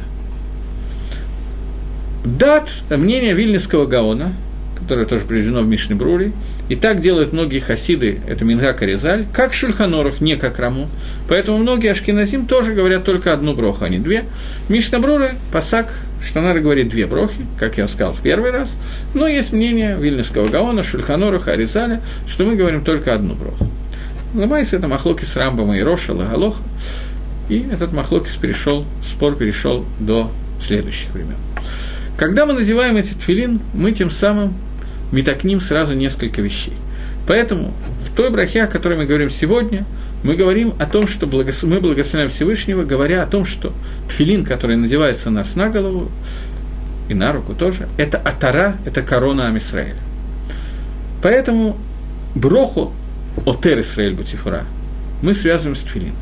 [2.24, 4.32] Дат мнение Вильнюсского Гаона–
[4.78, 6.32] которое тоже приведено в Мишне Брури.
[6.70, 10.88] И так делают многие хасиды, это Минга Каризаль, как Шульханорах, не как Раму.
[11.28, 14.26] Поэтому многие Ашкиназим тоже говорят только одну броху, а не две.
[14.70, 18.76] Мишна Брури, Пасак, что надо говорить две брохи, как я сказал в первый раз.
[19.14, 23.70] Но есть мнение Вильнюсского Гаона, Шульхан Аруха, Аризаля, что мы говорим только одну броху.
[24.34, 26.62] למעשה это מחלוקת Рамбама и Роша, להלכה.
[27.50, 31.36] И этот מחלוקת перешел, спор перешел до следующих времен.
[32.18, 34.54] Когда мы надеваем эти тфилин, мы тем самым
[35.12, 36.74] מתקנים сразу несколько вещей.
[37.28, 37.74] Поэтому
[38.06, 39.86] в той брахе, о которой мы говорим сегодня,
[40.24, 41.64] мы говорим о том, что благос...
[41.64, 43.74] мы благословляем Всевышнего, говоря о том, что
[44.10, 46.10] тфилин, который надевается у нас на голову
[47.10, 49.96] и на руку тоже, это атара, это корона Амисраэля.
[51.22, 51.78] Поэтому
[52.36, 52.94] броху
[53.46, 54.64] отер Исраэль Бутифура
[55.22, 56.14] мы связываем с тфилин.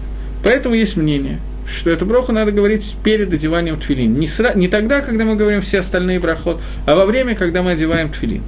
[0.43, 4.13] Поэтому есть мнение, что эту броху надо говорить перед одеванием тфилин.
[4.15, 4.53] Не, сра...
[4.53, 8.43] не тогда, когда мы говорим все остальные брахот, а во время, когда мы одеваем тфилин.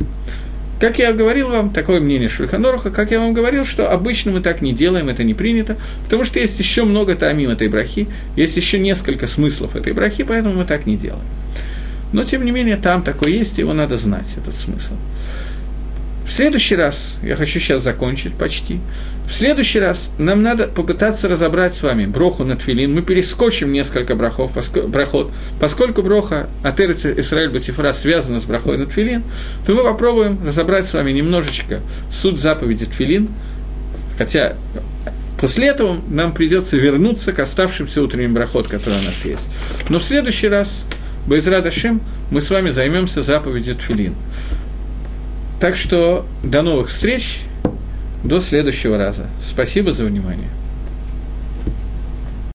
[0.80, 4.62] Как я говорил вам, такое мнение Шульханоруха, как я вам говорил, что обычно мы так
[4.62, 8.78] не делаем, это не принято, потому что есть еще много тамим этой брахи, есть еще
[8.78, 11.26] несколько смыслов этой брахи, поэтому мы так не делаем.
[12.14, 14.94] Но, тем не менее, там такой есть, его надо знать, этот смысл.
[16.28, 18.82] В следующий раз, я хочу сейчас закончить почти,
[19.30, 22.94] в следующий раз нам надо попытаться разобрать с вами броху на тфилин.
[22.94, 24.52] Мы перескочим несколько брахов,
[24.88, 25.32] брахот.
[25.60, 29.24] Поскольку броха от Исраэль Батифра связана с брахой на тфилин,
[29.66, 31.80] то мы попробуем разобрать с вами немножечко
[32.12, 33.30] суть заповеди тфилин,
[34.18, 34.56] хотя
[35.40, 39.46] После этого нам придется вернуться к оставшимся утренним брахот, которые у нас есть.
[39.88, 40.84] Но в следующий раз,
[41.28, 42.02] Байзрадашим,
[42.32, 44.16] мы с вами займемся заповедью Тфилин.
[45.60, 47.42] Так что до новых встреч,
[48.24, 49.26] до следующего раза.
[49.42, 50.50] Спасибо за внимание.